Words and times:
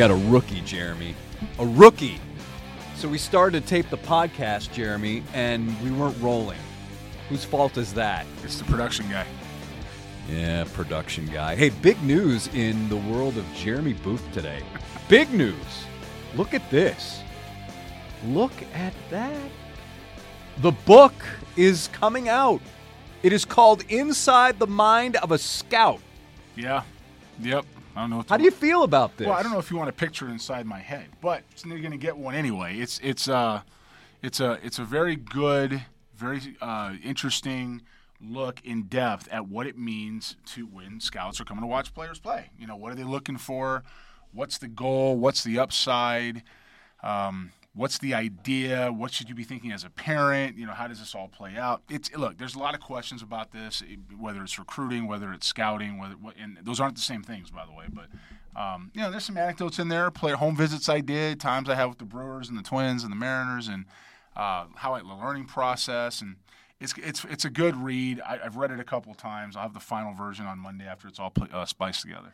got 0.00 0.10
a 0.10 0.30
rookie, 0.30 0.62
Jeremy. 0.62 1.14
A 1.58 1.66
rookie. 1.66 2.18
So 2.96 3.06
we 3.06 3.18
started 3.18 3.62
to 3.62 3.68
tape 3.68 3.90
the 3.90 3.98
podcast, 3.98 4.72
Jeremy, 4.72 5.22
and 5.34 5.78
we 5.82 5.90
weren't 5.90 6.16
rolling. 6.22 6.56
Whose 7.28 7.44
fault 7.44 7.76
is 7.76 7.92
that? 7.92 8.24
It's 8.42 8.56
the 8.56 8.64
production 8.64 9.10
guy. 9.10 9.26
Yeah, 10.26 10.64
production 10.72 11.26
guy. 11.26 11.54
Hey, 11.54 11.68
big 11.68 12.02
news 12.02 12.48
in 12.54 12.88
the 12.88 12.96
world 12.96 13.36
of 13.36 13.44
Jeremy 13.52 13.92
Booth 13.92 14.24
today. 14.32 14.62
big 15.10 15.30
news. 15.34 15.84
Look 16.34 16.54
at 16.54 16.70
this. 16.70 17.20
Look 18.24 18.54
at 18.72 18.94
that. 19.10 19.50
The 20.62 20.72
book 20.72 21.12
is 21.56 21.90
coming 21.92 22.30
out. 22.30 22.62
It 23.22 23.34
is 23.34 23.44
called 23.44 23.84
Inside 23.90 24.58
the 24.60 24.66
Mind 24.66 25.16
of 25.16 25.30
a 25.30 25.36
Scout. 25.36 26.00
Yeah. 26.56 26.84
Yep. 27.42 27.66
I 27.96 28.00
don't 28.02 28.10
know. 28.10 28.24
How 28.28 28.36
do 28.36 28.44
you 28.44 28.50
feel 28.50 28.84
about 28.84 29.16
this? 29.16 29.26
Well, 29.26 29.36
I 29.36 29.42
don't 29.42 29.52
know 29.52 29.58
if 29.58 29.70
you 29.70 29.76
want 29.76 29.88
to 29.88 29.92
picture 29.92 30.28
it 30.28 30.30
inside 30.30 30.66
my 30.66 30.78
head, 30.78 31.06
but 31.20 31.42
you're 31.64 31.78
going 31.78 31.90
to 31.90 31.98
get 31.98 32.16
one 32.16 32.34
anyway. 32.34 32.78
It's 32.78 33.00
it's 33.02 33.28
uh 33.28 33.62
it's 34.22 34.40
a 34.40 34.58
it's 34.62 34.78
a 34.78 34.84
very 34.84 35.16
good, 35.16 35.82
very 36.14 36.56
uh, 36.60 36.94
interesting 37.02 37.82
look 38.22 38.60
in 38.64 38.82
depth 38.82 39.28
at 39.32 39.48
what 39.48 39.66
it 39.66 39.78
means 39.78 40.36
to 40.44 40.66
when 40.66 41.00
scouts 41.00 41.40
are 41.40 41.44
coming 41.44 41.62
to 41.62 41.66
watch 41.66 41.94
players 41.94 42.18
play. 42.18 42.50
You 42.58 42.66
know, 42.66 42.76
what 42.76 42.92
are 42.92 42.94
they 42.94 43.04
looking 43.04 43.38
for? 43.38 43.82
What's 44.32 44.58
the 44.58 44.68
goal? 44.68 45.16
What's 45.16 45.42
the 45.42 45.58
upside? 45.58 46.42
Um, 47.02 47.52
what's 47.74 47.98
the 47.98 48.14
idea? 48.14 48.92
What 48.92 49.12
should 49.12 49.28
you 49.28 49.34
be 49.34 49.44
thinking 49.44 49.72
as 49.72 49.84
a 49.84 49.90
parent? 49.90 50.56
You 50.56 50.66
know, 50.66 50.72
how 50.72 50.88
does 50.88 50.98
this 50.98 51.14
all 51.14 51.28
play 51.28 51.56
out? 51.56 51.82
It's 51.88 52.14
look, 52.14 52.38
there's 52.38 52.54
a 52.54 52.58
lot 52.58 52.74
of 52.74 52.80
questions 52.80 53.22
about 53.22 53.52
this, 53.52 53.82
whether 54.18 54.42
it's 54.42 54.58
recruiting, 54.58 55.06
whether 55.06 55.32
it's 55.32 55.46
scouting, 55.46 55.98
whether 55.98 56.14
and 56.40 56.58
those 56.62 56.80
aren't 56.80 56.96
the 56.96 57.00
same 57.00 57.22
things, 57.22 57.50
by 57.50 57.64
the 57.64 57.72
way. 57.72 57.86
But 57.92 58.06
um, 58.60 58.90
you 58.94 59.00
know, 59.00 59.10
there's 59.10 59.24
some 59.24 59.36
anecdotes 59.36 59.78
in 59.78 59.88
there. 59.88 60.10
Player 60.10 60.36
home 60.36 60.56
visits 60.56 60.88
I 60.88 61.00
did, 61.00 61.40
times 61.40 61.68
I 61.68 61.74
have 61.74 61.90
with 61.90 61.98
the 61.98 62.04
Brewers 62.04 62.48
and 62.48 62.58
the 62.58 62.62
Twins 62.62 63.04
and 63.04 63.12
the 63.12 63.16
Mariners, 63.16 63.68
and 63.68 63.84
uh, 64.36 64.66
how 64.76 64.94
I 64.94 65.00
the 65.00 65.14
learning 65.14 65.46
process 65.46 66.20
and. 66.20 66.36
It's, 66.82 66.94
it's, 66.96 67.26
it's 67.26 67.44
a 67.44 67.50
good 67.50 67.76
read. 67.76 68.22
I, 68.22 68.38
have 68.38 68.56
read 68.56 68.70
it 68.70 68.80
a 68.80 68.84
couple 68.84 69.12
times. 69.12 69.54
I'll 69.54 69.64
have 69.64 69.74
the 69.74 69.80
final 69.80 70.14
version 70.14 70.46
on 70.46 70.58
Monday 70.58 70.86
after 70.86 71.08
it's 71.08 71.20
all 71.20 71.30
uh, 71.52 71.66
spiced 71.66 72.00
together. 72.00 72.32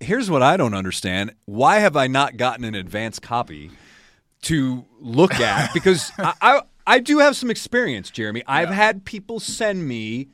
Here's 0.00 0.28
what 0.28 0.42
I 0.42 0.56
don't 0.56 0.74
understand. 0.74 1.36
Why 1.44 1.78
have 1.78 1.96
I 1.96 2.08
not 2.08 2.36
gotten 2.36 2.64
an 2.64 2.74
advance 2.74 3.20
copy? 3.20 3.70
To 4.42 4.84
look 5.00 5.34
at 5.34 5.72
because 5.74 6.10
I, 6.18 6.34
I, 6.40 6.62
I 6.86 6.98
do 7.00 7.18
have 7.18 7.36
some 7.36 7.50
experience, 7.50 8.10
Jeremy. 8.10 8.42
I've 8.46 8.70
had 8.70 9.04
people 9.04 9.40
send 9.40 9.86
me 9.86 10.28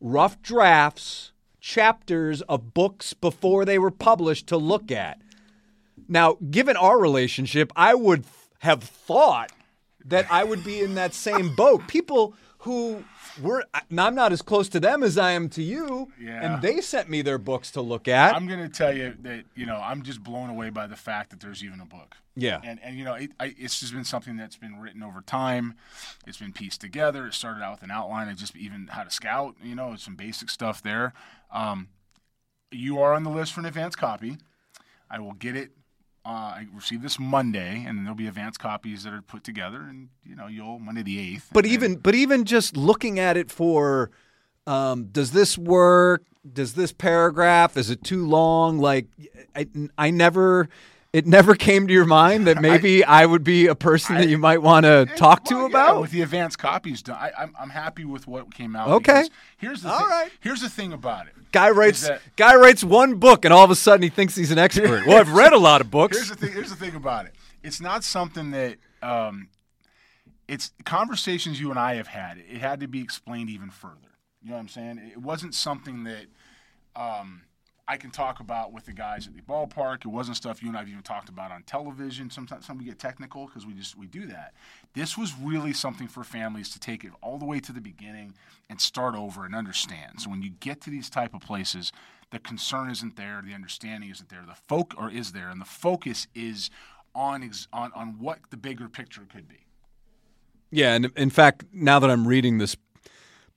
rough 0.00 0.40
drafts, 0.42 1.32
chapters 1.60 2.42
of 2.42 2.74
books 2.74 3.14
before 3.14 3.64
they 3.64 3.78
were 3.78 3.90
published 3.90 4.46
to 4.48 4.56
look 4.56 4.90
at. 4.90 5.20
Now, 6.08 6.36
given 6.50 6.76
our 6.76 6.98
relationship, 6.98 7.72
I 7.74 7.94
would 7.94 8.24
have 8.58 8.82
thought 8.82 9.52
that 10.04 10.30
I 10.30 10.44
would 10.44 10.62
be 10.62 10.80
in 10.80 10.94
that 10.94 11.14
same 11.14 11.54
boat. 11.54 11.88
People 11.88 12.34
who 12.64 13.04
were 13.42 13.64
I'm 13.74 14.14
not 14.14 14.32
as 14.32 14.40
close 14.40 14.70
to 14.70 14.80
them 14.80 15.02
as 15.02 15.18
I 15.18 15.32
am 15.32 15.50
to 15.50 15.62
you. 15.62 16.08
Yeah. 16.18 16.54
And 16.54 16.62
they 16.62 16.80
sent 16.80 17.10
me 17.10 17.20
their 17.20 17.36
books 17.36 17.70
to 17.72 17.82
look 17.82 18.08
at. 18.08 18.34
I'm 18.34 18.46
going 18.46 18.60
to 18.60 18.70
tell 18.70 18.96
you 18.96 19.14
that 19.22 19.44
you 19.54 19.66
know 19.66 19.76
I'm 19.76 20.02
just 20.02 20.22
blown 20.22 20.48
away 20.48 20.70
by 20.70 20.86
the 20.86 20.96
fact 20.96 21.30
that 21.30 21.40
there's 21.40 21.62
even 21.62 21.80
a 21.80 21.84
book. 21.84 22.16
Yeah. 22.34 22.60
And 22.64 22.80
and 22.82 22.96
you 22.96 23.04
know 23.04 23.14
it, 23.14 23.32
I, 23.38 23.54
it's 23.58 23.80
just 23.80 23.92
been 23.92 24.04
something 24.04 24.38
that's 24.38 24.56
been 24.56 24.80
written 24.80 25.02
over 25.02 25.20
time. 25.20 25.74
It's 26.26 26.38
been 26.38 26.54
pieced 26.54 26.80
together. 26.80 27.26
It 27.26 27.34
started 27.34 27.62
out 27.62 27.72
with 27.72 27.82
an 27.82 27.90
outline 27.90 28.28
of 28.28 28.36
just 28.36 28.56
even 28.56 28.88
how 28.90 29.04
to 29.04 29.10
scout. 29.10 29.56
You 29.62 29.74
know, 29.74 29.94
some 29.96 30.16
basic 30.16 30.48
stuff 30.48 30.82
there. 30.82 31.12
Um, 31.52 31.88
you 32.70 32.98
are 32.98 33.12
on 33.12 33.24
the 33.24 33.30
list 33.30 33.52
for 33.52 33.60
an 33.60 33.66
advance 33.66 33.94
copy. 33.94 34.38
I 35.10 35.18
will 35.18 35.32
get 35.32 35.54
it 35.54 35.72
uh, 36.26 36.28
I 36.28 36.66
received 36.74 37.02
this 37.02 37.18
Monday, 37.18 37.84
and 37.86 37.98
there'll 37.98 38.14
be 38.14 38.26
advanced 38.26 38.58
copies 38.58 39.04
that 39.04 39.12
are 39.12 39.22
put 39.22 39.44
together, 39.44 39.80
and 39.80 40.08
you 40.24 40.34
know, 40.34 40.46
you'll 40.46 40.78
Monday 40.78 41.02
the 41.02 41.18
eighth. 41.18 41.50
But 41.52 41.66
even, 41.66 41.96
but 41.96 42.14
even 42.14 42.44
just 42.44 42.76
looking 42.76 43.18
at 43.18 43.36
it 43.36 43.50
for, 43.50 44.10
um, 44.66 45.06
does 45.06 45.32
this 45.32 45.58
work? 45.58 46.24
Does 46.50 46.74
this 46.74 46.92
paragraph 46.92 47.76
is 47.76 47.90
it 47.90 48.04
too 48.04 48.26
long? 48.26 48.78
Like, 48.78 49.06
I, 49.54 49.66
I 49.96 50.10
never. 50.10 50.68
It 51.14 51.28
never 51.28 51.54
came 51.54 51.86
to 51.86 51.92
your 51.92 52.06
mind 52.06 52.48
that 52.48 52.60
maybe 52.60 53.04
I, 53.04 53.22
I 53.22 53.26
would 53.26 53.44
be 53.44 53.68
a 53.68 53.76
person 53.76 54.16
I, 54.16 54.22
that 54.22 54.28
you 54.28 54.36
might 54.36 54.60
want 54.60 54.82
to 54.82 55.06
talk 55.14 55.48
well, 55.48 55.60
to 55.60 55.66
about. 55.66 55.94
Yeah, 55.94 56.00
with 56.00 56.10
the 56.10 56.22
advanced 56.22 56.58
copies 56.58 57.02
done, 57.02 57.16
I, 57.16 57.28
am 57.28 57.34
I'm, 57.38 57.54
I'm 57.60 57.70
happy 57.70 58.04
with 58.04 58.26
what 58.26 58.52
came 58.52 58.74
out. 58.74 58.88
Okay. 58.88 59.28
Here's 59.56 59.82
the 59.82 59.90
all 59.90 60.00
thing, 60.00 60.08
right. 60.08 60.30
Here's 60.40 60.60
the 60.60 60.68
thing 60.68 60.92
about 60.92 61.28
it. 61.28 61.34
Guy 61.52 61.70
writes 61.70 62.08
that, 62.08 62.20
guy 62.34 62.56
writes 62.56 62.82
one 62.82 63.14
book 63.14 63.44
and 63.44 63.54
all 63.54 63.62
of 63.62 63.70
a 63.70 63.76
sudden 63.76 64.02
he 64.02 64.08
thinks 64.08 64.34
he's 64.34 64.50
an 64.50 64.58
expert. 64.58 65.06
well, 65.06 65.18
I've 65.18 65.32
read 65.32 65.52
a 65.52 65.58
lot 65.58 65.80
of 65.80 65.88
books. 65.88 66.16
Here's 66.16 66.30
the 66.30 66.34
thing. 66.34 66.52
Here's 66.52 66.70
the 66.70 66.76
thing 66.76 66.96
about 66.96 67.26
it. 67.26 67.34
It's 67.62 67.80
not 67.80 68.02
something 68.02 68.50
that 68.50 68.78
um, 69.00 69.50
it's 70.48 70.72
conversations 70.84 71.60
you 71.60 71.70
and 71.70 71.78
I 71.78 71.94
have 71.94 72.08
had. 72.08 72.38
It 72.38 72.58
had 72.58 72.80
to 72.80 72.88
be 72.88 73.00
explained 73.00 73.50
even 73.50 73.70
further. 73.70 73.94
You 74.42 74.50
know 74.50 74.56
what 74.56 74.62
I'm 74.62 74.68
saying? 74.68 75.12
It 75.12 75.18
wasn't 75.18 75.54
something 75.54 76.02
that 76.04 76.26
um, 76.96 77.42
I 77.86 77.98
can 77.98 78.10
talk 78.10 78.40
about 78.40 78.72
with 78.72 78.86
the 78.86 78.92
guys 78.92 79.26
at 79.26 79.34
the 79.34 79.42
ballpark. 79.42 80.06
It 80.06 80.08
wasn't 80.08 80.38
stuff 80.38 80.62
you 80.62 80.68
and 80.68 80.76
I've 80.76 80.88
even 80.88 81.02
talked 81.02 81.28
about 81.28 81.52
on 81.52 81.62
television. 81.64 82.30
Sometimes, 82.30 82.66
some 82.66 82.78
we 82.78 82.84
get 82.86 82.98
technical 82.98 83.46
because 83.46 83.66
we 83.66 83.74
just 83.74 83.96
we 83.96 84.06
do 84.06 84.26
that. 84.26 84.54
This 84.94 85.18
was 85.18 85.34
really 85.38 85.74
something 85.74 86.08
for 86.08 86.24
families 86.24 86.70
to 86.70 86.80
take 86.80 87.04
it 87.04 87.12
all 87.20 87.38
the 87.38 87.44
way 87.44 87.60
to 87.60 87.72
the 87.72 87.82
beginning 87.82 88.34
and 88.70 88.80
start 88.80 89.14
over 89.14 89.44
and 89.44 89.54
understand. 89.54 90.20
So 90.20 90.30
when 90.30 90.42
you 90.42 90.50
get 90.60 90.80
to 90.82 90.90
these 90.90 91.10
type 91.10 91.34
of 91.34 91.42
places, 91.42 91.92
the 92.30 92.38
concern 92.38 92.88
isn't 92.90 93.16
there, 93.16 93.42
the 93.44 93.52
understanding 93.52 94.10
isn't 94.10 94.30
there, 94.30 94.44
the 94.46 94.56
folk 94.66 94.94
or 94.96 95.10
is 95.10 95.32
there, 95.32 95.50
and 95.50 95.60
the 95.60 95.66
focus 95.66 96.26
is 96.34 96.70
on 97.14 97.42
ex- 97.42 97.68
on 97.70 97.92
on 97.94 98.18
what 98.18 98.38
the 98.50 98.56
bigger 98.56 98.88
picture 98.88 99.26
could 99.30 99.46
be. 99.46 99.66
Yeah, 100.70 100.94
and 100.94 101.10
in 101.16 101.30
fact, 101.30 101.64
now 101.70 101.98
that 101.98 102.10
I'm 102.10 102.26
reading 102.26 102.58
this 102.58 102.76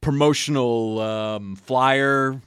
promotional 0.01 0.99
um, 0.99 1.55
flyer 1.55 2.41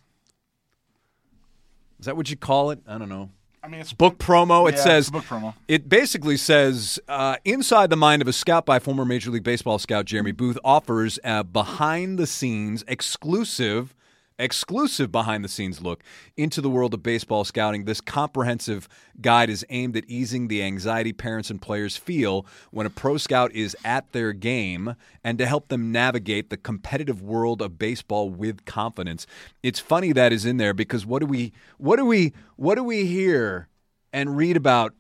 is 2.01 2.07
that 2.07 2.17
what 2.17 2.31
you 2.31 2.37
call 2.37 2.71
it? 2.71 2.81
I 2.89 2.99
don't 2.99 3.09
know. 3.09 3.31
I 3.63 3.69
mean, 3.69 3.81
it's 3.81 3.93
book 3.93 4.17
promo. 4.17 4.69
It 4.69 4.77
yeah, 4.77 4.83
says 4.83 5.11
book 5.11 5.25
promo. 5.25 5.55
It 5.69 5.89
basically 5.89 6.39
says 6.39 6.99
uh, 7.09 7.37
inside 7.45 7.91
the 7.91 7.97
mind 7.97 8.23
of 8.23 8.29
a 8.29 8.33
scout 8.33 8.65
by 8.65 8.79
former 8.79 9.05
Major 9.05 9.31
League 9.31 9.45
Baseball 9.45 9.79
scout 9.79 10.07
Jeremy 10.07 10.33
Booth 10.33 10.59
offers 10.65 11.19
a 11.23 11.45
behind 11.45 12.19
the 12.19 12.27
scenes 12.27 12.85
exclusive 12.89 13.95
exclusive 14.41 15.13
behind 15.13 15.45
the 15.45 15.49
scenes 15.49 15.81
look 15.81 16.03
into 16.37 16.61
the 16.61 16.71
world 16.71 16.95
of 16.95 17.03
baseball 17.03 17.45
scouting. 17.45 17.85
This 17.85 18.01
comprehensive 18.01 18.89
guide 19.21 19.51
is 19.51 19.65
aimed 19.69 19.97
at 19.97 20.05
easing 20.07 20.49
the 20.49 20.63
anxiety 20.63 21.13
parents 21.13 21.51
and 21.51 21.61
players 21.61 21.97
feel 21.97 22.47
when 22.71 22.87
a 22.87 22.91
pro 22.91 23.19
scout 23.19 23.53
is 23.53 23.77
at 23.85 24.11
their 24.13 24.33
game 24.33 24.97
and 25.23 25.39
to 25.39 25.47
help 25.47 25.69
them 25.69 25.93
navigate 25.93 26.51
the 26.51 26.57
competitive 26.57 27.23
world 27.23 27.61
of 27.61 27.79
baseball 27.79 28.31
with 28.31 28.65
confidence. 28.65 29.27
It's 29.63 29.79
funny 29.79 30.13
that 30.13 30.33
is 30.33 30.45
in 30.45 30.57
there 30.57 30.75
because 30.75 31.05
what 31.05 31.21
do 31.21 31.27
we 31.27 31.53
what 31.77 31.97
do 31.97 32.05
we 32.05 32.33
what 32.57 32.77
do 32.77 32.83
we 32.83 33.07
hear 33.07 33.69
and 34.13 34.37
read 34.37 34.57
about 34.57 34.95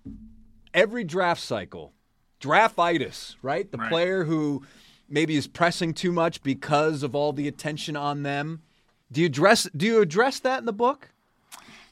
every 0.75 1.05
draft 1.05 1.41
cycle? 1.41 1.95
Draftitis, 2.41 3.37
right? 3.43 3.71
The 3.71 3.79
right. 3.79 3.91
player 3.91 4.25
who 4.25 4.63
maybe 5.09 5.37
is 5.37 5.47
pressing 5.47 5.93
too 5.93 6.13
much 6.13 6.43
because 6.43 7.03
of 7.03 7.15
all 7.15 7.33
the 7.33 7.49
attention 7.49 7.97
on 7.97 8.23
them 8.23 8.63
do 9.13 9.21
you 9.21 9.27
address 9.27 9.69
do 9.77 9.87
you 9.87 10.01
address 10.01 10.41
that 10.41 10.59
in 10.59 10.67
the 10.67 10.73
book? 10.73 11.11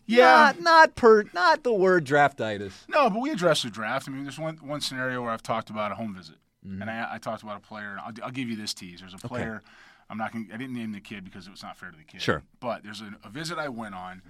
Yeah, 0.07 0.25
not, 0.25 0.61
not 0.61 0.95
per 0.97 1.25
not 1.35 1.65
the 1.65 1.73
word 1.73 2.07
draftitis. 2.07 2.73
No, 2.89 3.11
but 3.11 3.21
we 3.21 3.31
address 3.31 3.63
the 3.63 3.71
draft. 3.71 4.09
I 4.09 4.13
mean, 4.13 4.23
there's 4.23 4.39
one 4.39 4.57
one 4.57 4.81
scenario 4.81 5.23
where 5.23 5.31
I've 5.31 5.43
talked 5.43 5.69
about 5.69 5.93
a 5.93 5.97
home 5.97 6.15
visit, 6.15 6.37
mm-hmm. 6.67 6.81
and 6.81 6.91
I, 6.91 7.15
I, 7.15 7.19
talked 7.19 7.43
about 7.43 7.59
a 7.59 7.61
player. 7.61 7.99
I'll, 8.03 8.13
I'll, 8.25 8.31
give 8.31 8.49
you 8.49 8.57
this 8.57 8.73
tease. 8.73 9.01
There's 9.01 9.13
a 9.13 9.19
player. 9.19 9.57
Okay. 9.57 9.67
I'm 10.09 10.17
not. 10.17 10.33
Gonna, 10.33 10.47
I 10.53 10.57
didn't 10.57 10.75
name 10.75 10.93
the 10.93 11.01
kid 11.01 11.25
because 11.25 11.47
it 11.47 11.51
was 11.51 11.63
not 11.63 11.77
fair 11.77 11.91
to 11.91 11.97
the 11.97 12.05
kid. 12.05 12.23
Sure. 12.23 12.43
But 12.59 12.85
there's 12.85 13.03
a, 13.03 13.15
a 13.23 13.29
visit 13.29 13.59
I 13.59 13.69
went 13.69 13.95
on, 13.95 14.23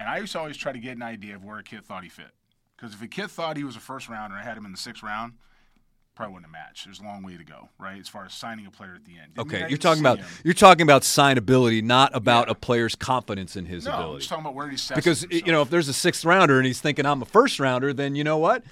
and 0.00 0.08
I 0.08 0.16
used 0.18 0.32
to 0.32 0.38
always 0.38 0.56
try 0.56 0.72
to 0.72 0.78
get 0.78 0.96
an 0.96 1.02
idea 1.02 1.34
of 1.34 1.44
where 1.44 1.58
a 1.58 1.62
kid 1.62 1.84
thought 1.84 2.04
he 2.04 2.08
fit. 2.08 2.30
Because 2.74 2.94
if 2.94 3.02
a 3.02 3.08
kid 3.08 3.30
thought 3.30 3.58
he 3.58 3.64
was 3.64 3.76
a 3.76 3.80
first 3.80 4.08
rounder, 4.08 4.36
I 4.36 4.42
had 4.42 4.56
him 4.56 4.64
in 4.64 4.72
the 4.72 4.78
sixth 4.78 5.02
round 5.02 5.34
probably 6.18 6.34
wouldn't 6.34 6.52
match. 6.52 6.84
There's 6.84 6.98
a 6.98 7.04
long 7.04 7.22
way 7.22 7.36
to 7.36 7.44
go, 7.44 7.68
right? 7.78 8.00
As 8.00 8.08
far 8.08 8.24
as 8.24 8.34
signing 8.34 8.66
a 8.66 8.72
player 8.72 8.92
at 8.96 9.04
the 9.04 9.12
end. 9.12 9.34
Didn't 9.36 9.54
okay, 9.54 9.68
you're 9.68 9.78
talking 9.78 10.02
about 10.02 10.18
him. 10.18 10.26
you're 10.42 10.52
talking 10.52 10.82
about 10.82 11.02
signability, 11.02 11.80
not 11.80 12.10
about 12.12 12.48
yeah. 12.48 12.52
a 12.52 12.54
player's 12.56 12.96
confidence 12.96 13.54
in 13.54 13.66
his 13.66 13.84
no, 13.84 13.92
ability. 13.92 14.12
I'm 14.12 14.18
just 14.18 14.28
talking 14.28 14.44
about 14.44 14.54
where 14.56 14.68
he 14.68 14.76
sets 14.76 14.98
Because 14.98 15.20
himself. 15.20 15.46
you 15.46 15.52
know, 15.52 15.62
if 15.62 15.70
there's 15.70 15.86
a 15.88 15.92
sixth 15.92 16.24
rounder 16.24 16.58
and 16.58 16.66
he's 16.66 16.80
thinking 16.80 17.06
I'm 17.06 17.22
a 17.22 17.24
first 17.24 17.60
rounder, 17.60 17.92
then 17.92 18.16
you 18.16 18.24
know 18.24 18.36
what? 18.36 18.64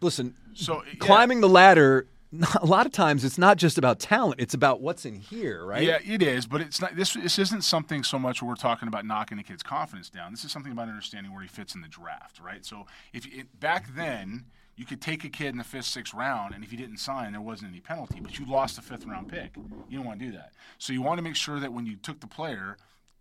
Listen, 0.00 0.34
so 0.54 0.82
yeah. 0.86 0.94
climbing 0.98 1.42
the 1.42 1.48
ladder. 1.48 2.06
A 2.62 2.64
lot 2.64 2.86
of 2.86 2.92
times, 2.92 3.26
it's 3.26 3.36
not 3.36 3.58
just 3.58 3.76
about 3.76 3.98
talent; 3.98 4.40
it's 4.40 4.54
about 4.54 4.80
what's 4.80 5.04
in 5.04 5.16
here, 5.16 5.66
right? 5.66 5.82
Yeah, 5.82 5.98
it 6.02 6.22
is. 6.22 6.46
But 6.46 6.62
it's 6.62 6.80
not. 6.80 6.96
This 6.96 7.12
this 7.12 7.38
isn't 7.38 7.60
something 7.60 8.02
so 8.02 8.18
much 8.18 8.40
where 8.40 8.48
we're 8.48 8.54
talking 8.54 8.88
about 8.88 9.04
knocking 9.04 9.38
a 9.38 9.42
kid's 9.42 9.62
confidence 9.62 10.08
down. 10.08 10.32
This 10.32 10.42
is 10.42 10.50
something 10.50 10.72
about 10.72 10.88
understanding 10.88 11.30
where 11.34 11.42
he 11.42 11.48
fits 11.48 11.74
in 11.74 11.82
the 11.82 11.88
draft, 11.88 12.40
right? 12.40 12.64
So 12.64 12.86
if 13.12 13.26
it, 13.26 13.60
back 13.60 13.94
then 13.94 14.46
you 14.76 14.86
could 14.86 15.00
take 15.00 15.24
a 15.24 15.28
kid 15.28 15.48
in 15.48 15.58
the 15.58 15.64
fifth, 15.64 15.84
sixth 15.84 16.14
round, 16.14 16.54
and 16.54 16.64
if 16.64 16.72
you 16.72 16.78
didn't 16.78 16.96
sign, 16.96 17.32
there 17.32 17.40
wasn't 17.40 17.70
any 17.70 17.80
penalty, 17.80 18.20
but 18.20 18.38
you 18.38 18.46
lost 18.46 18.78
a 18.78 18.82
fifth 18.82 19.04
round 19.04 19.28
pick. 19.28 19.56
You 19.88 19.98
don't 19.98 20.06
want 20.06 20.18
to 20.18 20.26
do 20.26 20.32
that. 20.32 20.52
So 20.78 20.92
you 20.92 21.02
want 21.02 21.18
to 21.18 21.22
make 21.22 21.36
sure 21.36 21.60
that 21.60 21.72
when 21.72 21.86
you 21.86 21.96
took 21.96 22.20
the 22.20 22.26
player, 22.26 22.76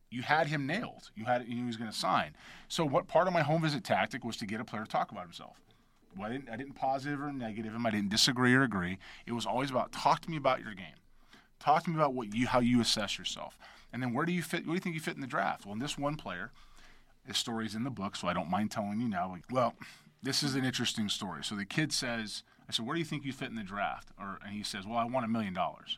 you 0.09 0.21
had 0.21 0.47
him 0.47 0.65
nailed. 0.65 1.09
You 1.15 1.25
had 1.25 1.47
you 1.47 1.55
knew 1.55 1.61
he 1.61 1.67
was 1.67 1.77
going 1.77 1.91
to 1.91 1.97
sign. 1.97 2.35
So 2.67 2.85
what 2.85 3.07
part 3.07 3.27
of 3.27 3.33
my 3.33 3.41
home 3.41 3.61
visit 3.61 3.83
tactic 3.83 4.23
was 4.23 4.37
to 4.37 4.45
get 4.45 4.61
a 4.61 4.65
player 4.65 4.83
to 4.83 4.89
talk 4.89 5.11
about 5.11 5.23
himself. 5.23 5.57
Well, 6.17 6.27
I 6.27 6.31
didn't 6.31 6.49
I 6.49 6.55
didn't 6.57 6.73
positive 6.73 7.21
or 7.21 7.31
negative 7.31 7.73
him. 7.73 7.85
I 7.85 7.91
didn't 7.91 8.09
disagree 8.09 8.53
or 8.53 8.63
agree. 8.63 8.97
It 9.25 9.31
was 9.31 9.45
always 9.45 9.69
about 9.69 9.91
talk 9.91 10.21
to 10.21 10.29
me 10.29 10.37
about 10.37 10.61
your 10.61 10.73
game. 10.73 10.95
Talk 11.59 11.83
to 11.83 11.89
me 11.89 11.95
about 11.95 12.13
what 12.13 12.33
you 12.33 12.47
how 12.47 12.59
you 12.59 12.81
assess 12.81 13.17
yourself. 13.17 13.57
And 13.93 14.01
then 14.01 14.13
where 14.13 14.25
do 14.25 14.31
you 14.31 14.41
fit? 14.41 14.65
Where 14.65 14.71
do 14.71 14.73
you 14.73 14.79
think 14.79 14.95
you 14.95 15.01
fit 15.01 15.15
in 15.15 15.21
the 15.21 15.27
draft? 15.27 15.65
Well, 15.65 15.73
in 15.73 15.79
this 15.79 15.97
one 15.97 16.15
player, 16.15 16.51
his 17.25 17.37
story's 17.37 17.75
in 17.75 17.83
the 17.83 17.89
book, 17.89 18.15
so 18.15 18.27
I 18.27 18.33
don't 18.33 18.49
mind 18.49 18.71
telling 18.71 18.99
you 18.99 19.07
now. 19.07 19.37
Well, 19.49 19.75
this 20.23 20.43
is 20.43 20.55
an 20.55 20.65
interesting 20.65 21.09
story. 21.09 21.43
So 21.43 21.55
the 21.55 21.65
kid 21.65 21.91
says, 21.91 22.43
I 22.69 22.71
said, 22.71 22.85
where 22.85 22.95
do 22.95 22.99
you 22.99 23.05
think 23.05 23.25
you 23.25 23.33
fit 23.33 23.49
in 23.49 23.55
the 23.55 23.63
draft? 23.63 24.09
Or 24.19 24.39
and 24.43 24.53
he 24.53 24.63
says, 24.63 24.85
well, 24.85 24.97
I 24.97 25.05
want 25.05 25.25
a 25.25 25.29
million 25.29 25.53
dollars. 25.53 25.97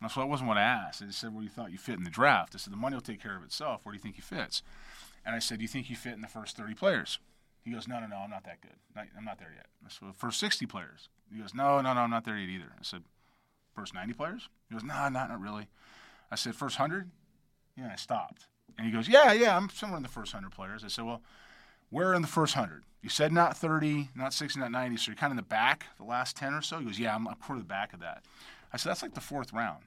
And 0.00 0.10
so 0.10 0.20
that 0.20 0.26
wasn't 0.26 0.48
what 0.48 0.58
I 0.58 0.62
asked. 0.62 1.02
I 1.02 1.06
just 1.06 1.20
said, 1.20 1.32
where 1.32 1.40
do 1.40 1.44
you 1.44 1.50
thought 1.50 1.72
you 1.72 1.78
fit 1.78 1.98
in 1.98 2.04
the 2.04 2.10
draft? 2.10 2.54
I 2.54 2.58
said, 2.58 2.72
the 2.72 2.76
money 2.76 2.94
will 2.94 3.00
take 3.00 3.22
care 3.22 3.36
of 3.36 3.42
itself. 3.42 3.84
Where 3.84 3.92
do 3.92 3.96
you 3.96 4.02
think 4.02 4.14
he 4.14 4.22
fits? 4.22 4.62
And 5.26 5.34
I 5.34 5.40
said, 5.40 5.58
do 5.58 5.62
you 5.62 5.68
think 5.68 5.90
you 5.90 5.96
fit 5.96 6.12
in 6.12 6.20
the 6.20 6.28
first 6.28 6.56
30 6.56 6.74
players? 6.74 7.18
He 7.64 7.72
goes, 7.72 7.88
no, 7.88 7.98
no, 7.98 8.06
no, 8.06 8.16
I'm 8.16 8.30
not 8.30 8.44
that 8.44 8.60
good. 8.60 8.76
I'm 8.96 9.24
not 9.24 9.38
there 9.38 9.52
yet. 9.54 9.66
I 9.84 9.88
said, 9.88 10.02
well, 10.02 10.12
first 10.16 10.40
60 10.40 10.66
players. 10.66 11.08
He 11.32 11.40
goes, 11.40 11.52
no, 11.52 11.80
no, 11.80 11.92
no, 11.92 12.00
I'm 12.00 12.10
not 12.10 12.24
there 12.24 12.38
yet 12.38 12.48
either. 12.48 12.72
I 12.78 12.82
said, 12.82 13.02
first 13.74 13.92
90 13.92 14.14
players? 14.14 14.48
He 14.68 14.74
goes, 14.74 14.84
no, 14.84 14.94
not, 15.08 15.28
not 15.28 15.40
really. 15.40 15.66
I 16.30 16.36
said, 16.36 16.54
first 16.54 16.78
100? 16.78 17.10
Yeah, 17.76 17.90
I 17.92 17.96
stopped. 17.96 18.46
And 18.78 18.86
he 18.86 18.92
goes, 18.92 19.08
yeah, 19.08 19.32
yeah, 19.32 19.56
I'm 19.56 19.68
somewhere 19.68 19.96
in 19.96 20.02
the 20.02 20.08
first 20.08 20.32
100 20.32 20.54
players. 20.54 20.84
I 20.84 20.88
said, 20.88 21.04
well, 21.04 21.22
where 21.90 22.14
in 22.14 22.22
the 22.22 22.28
first 22.28 22.56
100? 22.56 22.84
You 23.02 23.08
said 23.08 23.32
not 23.32 23.56
30, 23.56 24.10
not 24.14 24.34
60, 24.34 24.60
not 24.60 24.72
90, 24.72 24.96
so 24.96 25.10
you're 25.10 25.16
kind 25.16 25.30
of 25.30 25.38
in 25.38 25.44
the 25.44 25.48
back, 25.48 25.86
the 25.98 26.04
last 26.04 26.36
10 26.36 26.52
or 26.52 26.62
so? 26.62 26.78
He 26.78 26.84
goes, 26.84 26.98
yeah, 26.98 27.14
I'm, 27.14 27.28
I'm 27.28 27.36
toward 27.36 27.60
the 27.60 27.64
back 27.64 27.92
of 27.92 28.00
that. 28.00 28.24
I 28.72 28.76
said, 28.76 28.90
that's 28.90 29.02
like 29.02 29.14
the 29.14 29.20
fourth 29.20 29.52
round. 29.52 29.84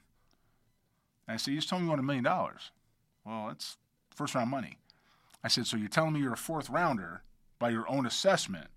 And 1.28 1.34
I 1.34 1.36
said, 1.36 1.52
you 1.52 1.58
just 1.58 1.68
told 1.68 1.82
me 1.82 1.86
you 1.86 1.90
want 1.90 2.00
a 2.00 2.04
million 2.04 2.24
dollars. 2.24 2.70
Well, 3.24 3.46
that's 3.48 3.76
first 4.14 4.34
round 4.34 4.50
money. 4.50 4.78
I 5.44 5.48
said, 5.48 5.66
so 5.66 5.76
you're 5.76 5.88
telling 5.88 6.14
me 6.14 6.20
you're 6.20 6.32
a 6.32 6.36
fourth 6.36 6.70
rounder 6.70 7.22
by 7.58 7.70
your 7.70 7.88
own 7.88 8.06
assessment 8.06 8.68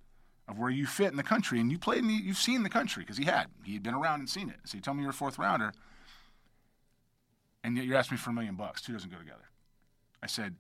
of 0.48 0.60
where 0.60 0.70
you 0.70 0.86
fit 0.86 1.10
in 1.10 1.18
the 1.18 1.24
country, 1.24 1.60
and 1.60 1.72
you 1.72 1.80
played 1.80 2.00
in 2.00 2.08
the, 2.08 2.14
you've 2.14 2.38
seen 2.38 2.62
the 2.62 2.70
country 2.70 3.02
because 3.02 3.18
he 3.18 3.26
had. 3.26 3.48
He 3.64 3.74
had 3.74 3.84
been 3.84 3.96
around 3.96 4.20
and 4.20 4.30
seen 4.30 4.50
it. 4.50 4.58
So 4.66 4.78
you 4.78 4.82
tell 4.82 4.94
me 4.94 5.02
you're 5.02 5.10
a 5.10 5.14
fourth 5.14 5.40
rounder, 5.40 5.74
and 7.64 7.76
yet 7.76 7.86
you're 7.86 7.98
asking 7.98 8.16
me 8.16 8.20
for 8.20 8.30
a 8.30 8.34
million 8.34 8.56
bucks. 8.56 8.82
Two 8.82 8.94
doesn't 8.94 9.12
go 9.12 9.18
together. 9.18 9.46
I 10.22 10.28
said, 10.28 10.56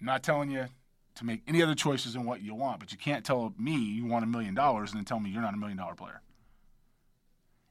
not 0.00 0.24
telling 0.24 0.50
you 0.50 0.66
to 1.14 1.24
make 1.24 1.42
any 1.46 1.62
other 1.62 1.74
choices 1.74 2.14
than 2.14 2.24
what 2.24 2.42
you 2.42 2.54
want, 2.54 2.80
but 2.80 2.92
you 2.92 2.98
can't 2.98 3.24
tell 3.24 3.52
me 3.58 3.76
you 3.76 4.06
want 4.06 4.24
a 4.24 4.28
million 4.28 4.54
dollars 4.54 4.90
and 4.90 4.98
then 4.98 5.04
tell 5.04 5.20
me 5.20 5.30
you're 5.30 5.42
not 5.42 5.54
a 5.54 5.58
million 5.58 5.76
dollar 5.76 5.94
player. 5.94 6.22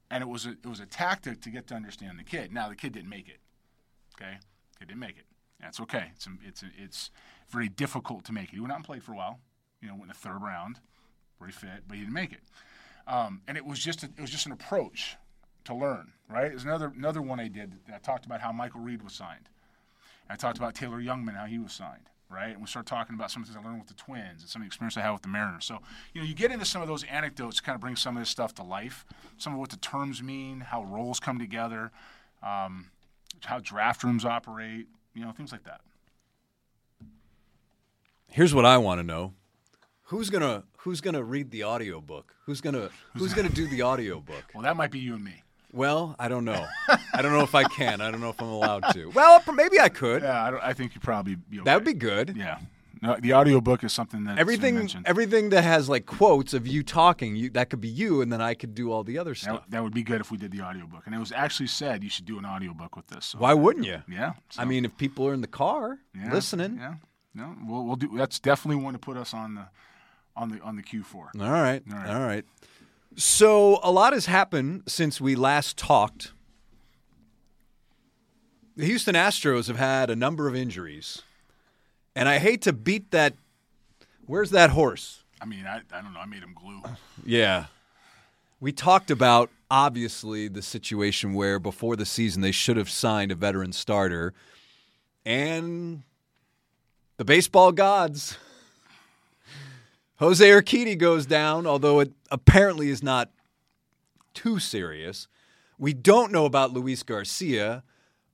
And 0.10 0.22
it 0.22 0.28
was 0.28 0.46
a, 0.46 0.52
it 0.52 0.66
was 0.66 0.80
a 0.80 0.86
tactic 0.86 1.42
to 1.42 1.50
get 1.50 1.68
to 1.68 1.74
understand 1.74 2.20
the 2.20 2.24
kid. 2.24 2.54
Now 2.54 2.70
the 2.70 2.76
kid 2.76 2.94
didn't 2.94 3.10
make 3.10 3.28
it. 3.30 3.40
Okay, 4.16 4.38
kid 4.78 4.88
didn't 4.88 5.00
make 5.00 5.18
it. 5.18 5.26
That's 5.60 5.80
okay. 5.82 6.12
It's 6.16 6.28
it's 6.46 6.64
it's 6.78 7.12
very 7.50 7.70
difficult 7.70 8.26
to 8.26 8.34
make 8.34 8.50
it. 8.50 8.56
He 8.56 8.60
went 8.60 8.74
out 8.74 8.78
and 8.78 8.86
played 8.86 9.04
for 9.04 9.14
a 9.14 9.16
while. 9.16 9.40
You 9.82 9.88
know, 9.88 9.94
went 9.94 10.06
in 10.06 10.10
the 10.10 10.14
third 10.14 10.42
round, 10.42 10.80
he 11.44 11.52
fit, 11.52 11.84
but 11.88 11.96
he 11.96 12.02
didn't 12.04 12.14
make 12.14 12.34
it. 12.34 12.42
Um, 13.08 13.42
and 13.48 13.58
it 13.58 13.66
was 13.66 13.80
just 13.80 14.04
a, 14.04 14.08
it 14.08 14.22
was 14.22 14.30
just 14.30 14.46
an 14.46 14.52
approach 14.52 15.16
to 15.64 15.74
learn. 15.74 16.12
Right? 16.30 16.50
There's 16.50 16.66
another 16.66 16.92
another 16.96 17.22
one 17.22 17.40
I 17.40 17.48
did. 17.48 17.74
I 17.94 17.98
talked 17.98 18.26
about 18.26 18.42
how 18.42 18.52
Michael 18.52 18.82
Reed 18.82 19.02
was 19.02 19.14
signed. 19.14 19.50
I 20.30 20.36
talked 20.36 20.58
about 20.58 20.76
Taylor 20.76 21.02
Youngman 21.02 21.36
how 21.36 21.46
he 21.46 21.58
was 21.58 21.74
signed 21.74 22.10
right? 22.32 22.52
And 22.52 22.62
we 22.62 22.68
start 22.68 22.86
talking 22.86 23.16
about 23.16 23.32
some 23.32 23.42
of 23.42 23.48
the 23.48 23.54
things 23.54 23.64
I 23.64 23.68
learned 23.68 23.80
with 23.80 23.90
the 23.90 23.96
Twins 23.96 24.42
and 24.42 24.50
some 24.50 24.62
of 24.62 24.66
the 24.66 24.68
experience 24.68 24.98
I 24.98 25.02
had 25.02 25.12
with 25.12 25.22
the 25.22 25.28
Mariners. 25.28 25.66
So, 25.66 25.80
you 26.14 26.22
know, 26.22 26.28
you 26.28 26.34
get 26.34 26.52
into 26.52 26.66
some 26.66 26.82
of 26.82 26.88
those 26.88 27.04
anecdotes, 27.04 27.60
kind 27.60 27.76
of 27.76 27.82
bring 27.82 27.96
some 27.96 28.16
of 28.16 28.22
this 28.22 28.30
stuff 28.30 28.54
to 28.56 28.64
life, 28.64 29.06
some 29.38 29.54
of 29.54 29.60
what 29.60 29.70
the 29.70 29.78
terms 29.78 30.24
mean, 30.24 30.62
how 30.62 30.84
roles 30.84 31.20
come 31.20 31.40
together, 31.40 31.92
um, 32.42 32.92
how 33.46 33.60
draft 33.60 34.04
rooms 34.04 34.26
operate, 34.26 34.88
you 35.14 35.24
know, 35.24 35.32
things 35.32 35.52
like 35.52 35.64
that. 35.64 35.82
Here's 38.28 38.56
what 38.56 38.66
I 38.66 38.78
want 38.78 39.00
to 39.00 39.04
know. 39.04 39.34
Who's 40.06 40.30
gonna 40.30 40.64
Who's 40.78 41.00
gonna 41.00 41.24
read 41.24 41.52
the 41.52 41.64
audiobook? 41.64 42.34
Who's 42.46 42.60
gonna 42.60 42.90
Who's 43.16 43.34
gonna 43.34 43.50
do 43.50 43.68
the 43.68 43.84
audiobook? 43.84 44.46
Well, 44.54 44.64
that 44.64 44.76
might 44.76 44.92
be 44.92 45.00
you 45.00 45.14
and 45.14 45.24
me. 45.24 45.44
Well, 45.74 46.16
I 46.20 46.28
don't 46.28 46.46
know. 46.46 46.66
I 47.14 47.22
don't 47.22 47.32
know 47.32 47.44
if 47.44 47.56
I 47.56 47.64
can. 47.64 48.02
I 48.02 48.12
don't 48.12 48.22
know 48.22 48.30
if 48.30 48.42
I'm 48.42 48.50
allowed 48.50 48.94
to. 48.94 49.12
Well, 49.22 49.44
maybe 49.54 49.80
I 49.80 49.90
could. 49.90 50.24
Yeah, 50.24 50.44
I, 50.44 50.70
I 50.70 50.74
think 50.74 50.96
you 50.96 51.02
probably 51.02 51.36
be 51.36 51.58
okay. 51.60 51.66
That 51.66 51.76
would 51.76 51.86
be 51.86 51.94
good. 51.94 52.36
Yeah. 52.36 52.60
No, 53.02 53.18
the 53.20 53.34
audiobook 53.34 53.84
is 53.84 53.92
something 53.94 54.26
that 54.26 54.38
everything 54.38 54.88
everything 55.06 55.50
that 55.50 55.64
has 55.64 55.90
like 55.90 56.06
quotes 56.06 56.54
of 56.54 56.68
you 56.68 56.84
talking, 56.84 57.36
you, 57.36 57.50
that 57.52 57.72
could 57.72 57.82
be 57.82 57.88
you, 57.88 58.22
and 58.22 58.32
then 58.32 58.42
I 58.42 58.54
could 58.54 58.76
do 58.76 58.92
all 58.92 59.04
the 59.04 59.18
other 59.18 59.34
stuff. 59.34 59.62
That, 59.62 59.72
that, 59.72 59.84
would 59.84 59.94
be 59.94 60.04
good 60.04 60.22
if 60.22 60.30
we 60.30 60.38
did 60.38 60.52
the 60.52 60.62
audiobook. 60.62 61.08
And 61.08 61.16
it 61.16 61.18
was 61.18 61.32
actually 61.32 61.68
said 61.68 62.04
you 62.04 62.12
should 62.12 62.26
do 62.26 62.38
an 62.38 62.46
audiobook 62.46 62.96
with 62.96 63.08
this. 63.08 63.26
So. 63.26 63.40
Why 63.40 63.56
wouldn't 63.56 63.88
you? 63.88 64.04
Yeah. 64.08 64.34
So. 64.50 64.62
I 64.62 64.66
mean, 64.66 64.86
if 64.86 64.96
people 64.98 65.28
are 65.28 65.34
in 65.34 65.42
the 65.42 65.48
car 65.48 65.98
yeah, 66.16 66.32
listening, 66.32 66.78
yeah, 66.78 66.96
no, 67.34 67.56
we'll, 67.66 67.86
we'll 67.86 67.96
do. 67.96 68.12
That's 68.16 68.40
definitely 68.40 68.84
one 68.84 68.94
to 68.94 69.00
put 69.00 69.18
us 69.18 69.34
on 69.34 69.56
the 69.56 69.66
on 70.36 70.50
the 70.50 70.60
on 70.62 70.76
the 70.76 70.84
queue 70.84 71.04
for. 71.04 71.32
All 71.40 71.50
right, 71.50 71.82
all 71.92 71.98
right, 71.98 72.10
all 72.10 72.22
right. 72.22 72.46
So 73.16 73.80
a 73.84 73.92
lot 73.92 74.14
has 74.14 74.26
happened 74.26 74.84
since 74.88 75.20
we 75.20 75.36
last 75.36 75.78
talked. 75.78 76.32
The 78.78 78.86
Houston 78.86 79.16
Astros 79.16 79.68
have 79.68 79.78
had 79.78 80.10
a 80.10 80.16
number 80.16 80.48
of 80.48 80.56
injuries. 80.56 81.22
And 82.16 82.28
I 82.28 82.40
hate 82.40 82.62
to 82.64 82.74
beat 82.74 83.12
that. 83.12 83.34
Where's 84.26 84.52
that 84.52 84.72
horse? 84.72 85.24
I 85.42 85.46
mean, 85.46 85.66
I, 85.66 85.82
I 85.94 86.02
don't 86.02 86.14
know. 86.14 86.20
I 86.20 86.26
made 86.26 86.44
him 86.44 86.56
glue. 86.56 86.82
Yeah. 87.26 87.66
We 88.60 88.72
talked 88.72 89.12
about, 89.12 89.50
obviously, 89.70 90.48
the 90.48 90.62
situation 90.62 91.34
where 91.34 91.60
before 91.60 91.96
the 91.96 92.06
season 92.06 92.42
they 92.42 92.52
should 92.52 92.78
have 92.78 92.90
signed 92.90 93.32
a 93.32 93.36
veteran 93.36 93.74
starter. 93.74 94.34
And 95.26 96.04
the 97.18 97.26
baseball 97.26 97.72
gods. 97.72 98.38
Jose 100.22 100.48
Urquidy 100.48 100.96
goes 100.96 101.26
down, 101.26 101.66
although 101.66 102.00
it 102.00 102.14
apparently 102.30 102.90
is 102.90 103.02
not 103.02 103.32
too 104.36 104.60
serious. 104.60 105.28
We 105.80 105.96
don't 105.96 106.32
know 106.32 106.46
about 106.46 106.72
Luis 106.72 107.02
Garcia. 107.02 107.84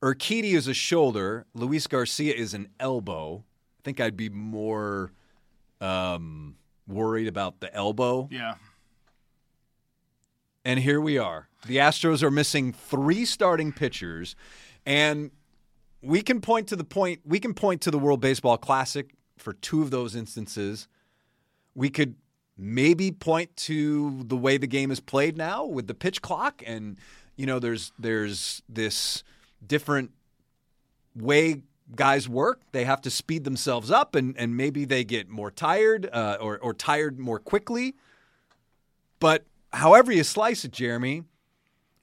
Urquidy 0.01 0.51
is 0.51 0.67
a 0.67 0.73
shoulder. 0.73 1.45
Luis 1.53 1.87
Garcia 1.87 2.33
is 2.33 2.53
an 2.53 2.67
elbow. 2.77 3.45
I 3.79 3.81
think 3.85 4.01
I'd 4.01 4.17
be 4.17 4.27
more 4.27 5.13
um, 5.79 6.57
worried 6.89 7.29
about 7.29 7.61
the 7.61 7.73
elbow. 7.73 8.27
Yeah. 8.29 8.55
And 10.65 10.81
here 10.81 10.99
we 10.99 11.17
are. 11.17 11.47
The 11.67 11.77
Astros 11.77 12.21
are 12.21 12.29
missing 12.29 12.73
three 12.73 13.23
starting 13.23 13.71
pitchers, 13.71 14.35
and 14.85 15.31
we 16.01 16.21
can 16.21 16.41
point 16.41 16.67
to 16.67 16.75
the 16.75 16.83
point. 16.83 17.21
We 17.23 17.39
can 17.39 17.53
point 17.53 17.79
to 17.83 17.91
the 17.91 17.97
World 17.97 18.19
Baseball 18.19 18.57
Classic 18.57 19.09
for 19.37 19.53
two 19.53 19.81
of 19.81 19.89
those 19.89 20.17
instances. 20.17 20.89
We 21.77 21.91
could 21.91 22.15
maybe 22.57 23.11
point 23.11 23.55
to 23.55 24.23
the 24.23 24.35
way 24.35 24.57
the 24.57 24.65
game 24.65 24.89
is 24.89 24.99
played 24.99 25.37
now 25.37 25.63
with 25.63 25.85
the 25.85 25.93
pitch 25.93 26.23
clock, 26.23 26.63
and 26.65 26.97
you 27.35 27.45
know, 27.45 27.59
there's 27.59 27.91
there's 27.99 28.63
this 28.67 29.23
different 29.65 30.11
way 31.15 31.61
guys 31.95 32.27
work. 32.27 32.61
They 32.71 32.83
have 32.85 33.01
to 33.01 33.09
speed 33.09 33.43
themselves 33.43 33.91
up, 33.91 34.15
and, 34.15 34.35
and 34.37 34.57
maybe 34.57 34.85
they 34.85 35.03
get 35.03 35.29
more 35.29 35.51
tired 35.51 36.09
uh, 36.11 36.37
or, 36.41 36.57
or 36.57 36.73
tired 36.73 37.19
more 37.19 37.39
quickly. 37.39 37.95
But 39.19 39.45
however 39.71 40.11
you 40.11 40.23
slice 40.23 40.65
it, 40.65 40.71
Jeremy, 40.71 41.23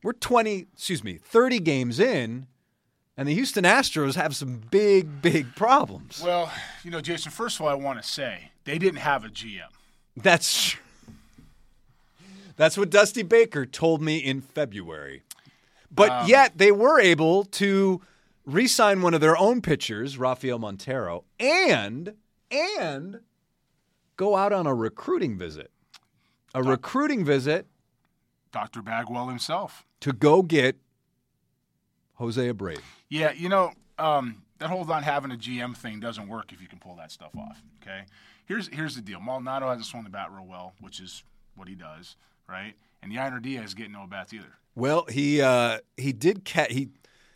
we're 0.02 0.12
20, 0.12 0.66
excuse 0.72 1.02
me, 1.02 1.18
30 1.18 1.58
games 1.60 2.00
in, 2.00 2.46
and 3.16 3.28
the 3.28 3.34
Houston 3.34 3.64
Astros 3.64 4.14
have 4.16 4.34
some 4.34 4.60
big, 4.70 5.22
big 5.22 5.54
problems. 5.54 6.20
Well, 6.24 6.52
you 6.82 6.90
know, 6.90 7.00
Jason, 7.00 7.30
first 7.30 7.56
of 7.56 7.62
all, 7.62 7.68
I 7.68 7.74
want 7.74 8.02
to 8.02 8.08
say 8.08 8.50
they 8.64 8.78
didn't 8.78 9.00
have 9.00 9.24
a 9.24 9.28
GM. 9.28 9.68
That's 10.16 10.76
That's 12.56 12.78
what 12.78 12.90
Dusty 12.90 13.22
Baker 13.22 13.66
told 13.66 14.02
me 14.02 14.18
in 14.18 14.40
February. 14.40 15.22
But 15.90 16.10
um, 16.10 16.28
yet 16.28 16.58
they 16.58 16.72
were 16.72 17.00
able 17.00 17.44
to 17.44 18.00
re-sign 18.46 19.02
one 19.02 19.14
of 19.14 19.20
their 19.20 19.36
own 19.36 19.60
pitchers, 19.60 20.18
Rafael 20.18 20.58
Montero, 20.58 21.24
and 21.38 22.14
and 22.50 23.20
go 24.16 24.36
out 24.36 24.52
on 24.52 24.66
a 24.66 24.74
recruiting 24.74 25.36
visit. 25.38 25.70
A 26.54 26.62
Doc, 26.62 26.70
recruiting 26.70 27.24
visit. 27.24 27.66
Dr. 28.52 28.82
Bagwell 28.82 29.28
himself. 29.28 29.84
To 30.00 30.12
go 30.12 30.42
get 30.42 30.76
Jose 32.14 32.52
Abreu. 32.52 32.78
Yeah, 33.08 33.32
you 33.32 33.48
know, 33.48 33.72
um, 33.98 34.42
that 34.58 34.70
whole 34.70 34.84
not 34.84 35.04
having 35.04 35.30
a 35.30 35.36
GM 35.36 35.76
thing 35.76 36.00
doesn't 36.00 36.28
work 36.28 36.52
if 36.52 36.60
you 36.60 36.68
can 36.68 36.78
pull 36.78 36.96
that 36.96 37.10
stuff 37.10 37.36
off. 37.36 37.62
Okay. 37.82 38.04
Here's 38.46 38.68
here's 38.68 38.94
the 38.94 39.02
deal. 39.02 39.20
Maldonado 39.20 39.68
hasn't 39.68 39.86
swung 39.86 40.04
the 40.04 40.10
bat 40.10 40.30
real 40.30 40.46
well, 40.46 40.74
which 40.80 41.00
is 41.00 41.24
what 41.56 41.68
he 41.68 41.74
does, 41.74 42.16
right? 42.48 42.74
And 43.02 43.12
Yainer 43.12 43.40
Diaz 43.40 43.66
is 43.66 43.74
getting 43.74 43.92
no 43.92 44.06
bats 44.06 44.32
either. 44.32 44.58
Well, 44.74 45.06
he 45.08 45.40
uh, 45.40 45.78
he 45.96 46.12
did 46.12 46.44
catch 46.44 46.72
he 46.72 46.88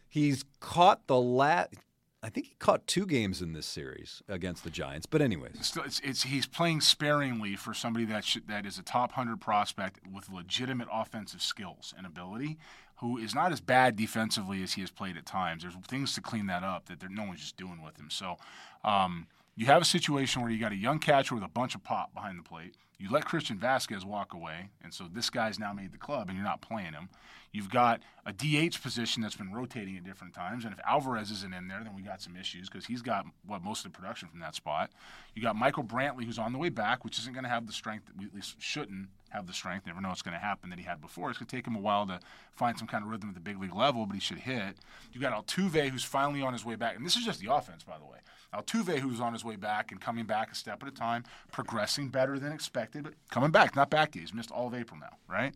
he's 0.08 0.44
caught 0.60 1.06
the 1.06 1.20
lat. 1.20 1.72
I 2.20 2.30
think 2.30 2.46
he 2.46 2.54
caught 2.58 2.86
two 2.88 3.06
games 3.06 3.40
in 3.40 3.52
this 3.52 3.64
series 3.64 4.22
against 4.28 4.64
the 4.64 4.70
Giants. 4.70 5.06
But 5.06 5.22
anyways, 5.22 5.54
it's, 5.54 5.76
it's, 5.76 6.00
it's 6.00 6.22
he's 6.24 6.46
playing 6.46 6.80
sparingly 6.80 7.54
for 7.54 7.72
somebody 7.72 8.04
that 8.06 8.24
should, 8.24 8.48
that 8.48 8.66
is 8.66 8.76
a 8.76 8.82
top 8.82 9.12
hundred 9.12 9.40
prospect 9.40 10.00
with 10.12 10.28
legitimate 10.28 10.88
offensive 10.92 11.40
skills 11.40 11.94
and 11.96 12.06
ability. 12.06 12.58
Who 12.98 13.18
is 13.18 13.34
not 13.34 13.52
as 13.52 13.60
bad 13.60 13.96
defensively 13.96 14.62
as 14.62 14.72
he 14.72 14.80
has 14.80 14.90
played 14.90 15.16
at 15.16 15.24
times. 15.24 15.62
There's 15.62 15.74
things 15.86 16.14
to 16.14 16.20
clean 16.20 16.46
that 16.46 16.62
up 16.62 16.86
that 16.86 17.10
no 17.10 17.24
one's 17.24 17.40
just 17.40 17.56
doing 17.56 17.80
with 17.82 17.96
him. 17.96 18.10
So 18.10 18.36
um, 18.84 19.26
you 19.58 19.66
have 19.66 19.82
a 19.82 19.84
situation 19.84 20.40
where 20.40 20.52
you 20.52 20.60
got 20.60 20.70
a 20.70 20.76
young 20.76 21.00
catcher 21.00 21.34
with 21.34 21.42
a 21.42 21.48
bunch 21.48 21.74
of 21.74 21.82
pop 21.82 22.14
behind 22.14 22.38
the 22.38 22.44
plate. 22.44 22.76
You 22.96 23.10
let 23.10 23.24
Christian 23.24 23.58
Vazquez 23.58 24.04
walk 24.04 24.32
away, 24.32 24.70
and 24.84 24.94
so 24.94 25.06
this 25.12 25.30
guy's 25.30 25.58
now 25.58 25.72
made 25.72 25.90
the 25.90 25.98
club, 25.98 26.28
and 26.28 26.36
you're 26.36 26.46
not 26.46 26.60
playing 26.60 26.92
him. 26.92 27.08
You've 27.50 27.68
got 27.68 28.00
a 28.24 28.32
DH 28.32 28.80
position 28.80 29.20
that's 29.20 29.34
been 29.34 29.52
rotating 29.52 29.96
at 29.96 30.04
different 30.04 30.32
times, 30.32 30.64
and 30.64 30.72
if 30.72 30.78
Alvarez 30.86 31.32
isn't 31.32 31.52
in 31.52 31.66
there, 31.66 31.80
then 31.82 31.96
we 31.96 32.02
got 32.02 32.22
some 32.22 32.36
issues 32.36 32.68
because 32.68 32.86
he's 32.86 33.02
got 33.02 33.26
what 33.46 33.64
most 33.64 33.84
of 33.84 33.92
the 33.92 33.98
production 33.98 34.28
from 34.28 34.38
that 34.40 34.54
spot. 34.54 34.90
You 35.34 35.42
got 35.42 35.56
Michael 35.56 35.82
Brantley, 35.82 36.24
who's 36.24 36.38
on 36.38 36.52
the 36.52 36.58
way 36.58 36.68
back, 36.68 37.04
which 37.04 37.18
isn't 37.18 37.32
going 37.32 37.44
to 37.44 37.50
have 37.50 37.66
the 37.66 37.72
strength 37.72 38.06
that 38.06 38.16
we 38.16 38.26
at 38.26 38.34
least 38.34 38.60
shouldn't 38.60 39.08
have 39.30 39.48
the 39.48 39.52
strength. 39.52 39.86
Never 39.86 40.00
know 40.00 40.10
what's 40.10 40.22
going 40.22 40.36
to 40.36 40.40
happen 40.40 40.70
that 40.70 40.78
he 40.78 40.84
had 40.84 41.00
before. 41.00 41.30
It's 41.30 41.38
going 41.38 41.48
to 41.48 41.56
take 41.56 41.66
him 41.66 41.74
a 41.74 41.80
while 41.80 42.06
to 42.06 42.20
find 42.54 42.78
some 42.78 42.86
kind 42.86 43.02
of 43.02 43.10
rhythm 43.10 43.28
at 43.28 43.34
the 43.34 43.40
big 43.40 43.60
league 43.60 43.74
level, 43.74 44.06
but 44.06 44.14
he 44.14 44.20
should 44.20 44.38
hit. 44.38 44.76
You 45.12 45.20
got 45.20 45.32
Altuve, 45.32 45.88
who's 45.88 46.04
finally 46.04 46.42
on 46.42 46.52
his 46.52 46.64
way 46.64 46.76
back, 46.76 46.94
and 46.94 47.04
this 47.04 47.16
is 47.16 47.24
just 47.24 47.40
the 47.40 47.52
offense, 47.52 47.82
by 47.82 47.98
the 47.98 48.04
way. 48.04 48.18
Altuve, 48.54 48.98
who's 48.98 49.20
on 49.20 49.32
his 49.32 49.44
way 49.44 49.56
back 49.56 49.92
and 49.92 50.00
coming 50.00 50.24
back 50.24 50.50
a 50.50 50.54
step 50.54 50.82
at 50.82 50.88
a 50.88 50.92
time, 50.92 51.24
progressing 51.52 52.08
better 52.08 52.38
than 52.38 52.52
expected, 52.52 53.04
but 53.04 53.14
coming 53.30 53.50
back, 53.50 53.76
not 53.76 53.90
back 53.90 54.14
yet. 54.14 54.22
He's 54.22 54.34
missed 54.34 54.50
all 54.50 54.66
of 54.68 54.74
April 54.74 54.98
now, 54.98 55.16
right? 55.28 55.54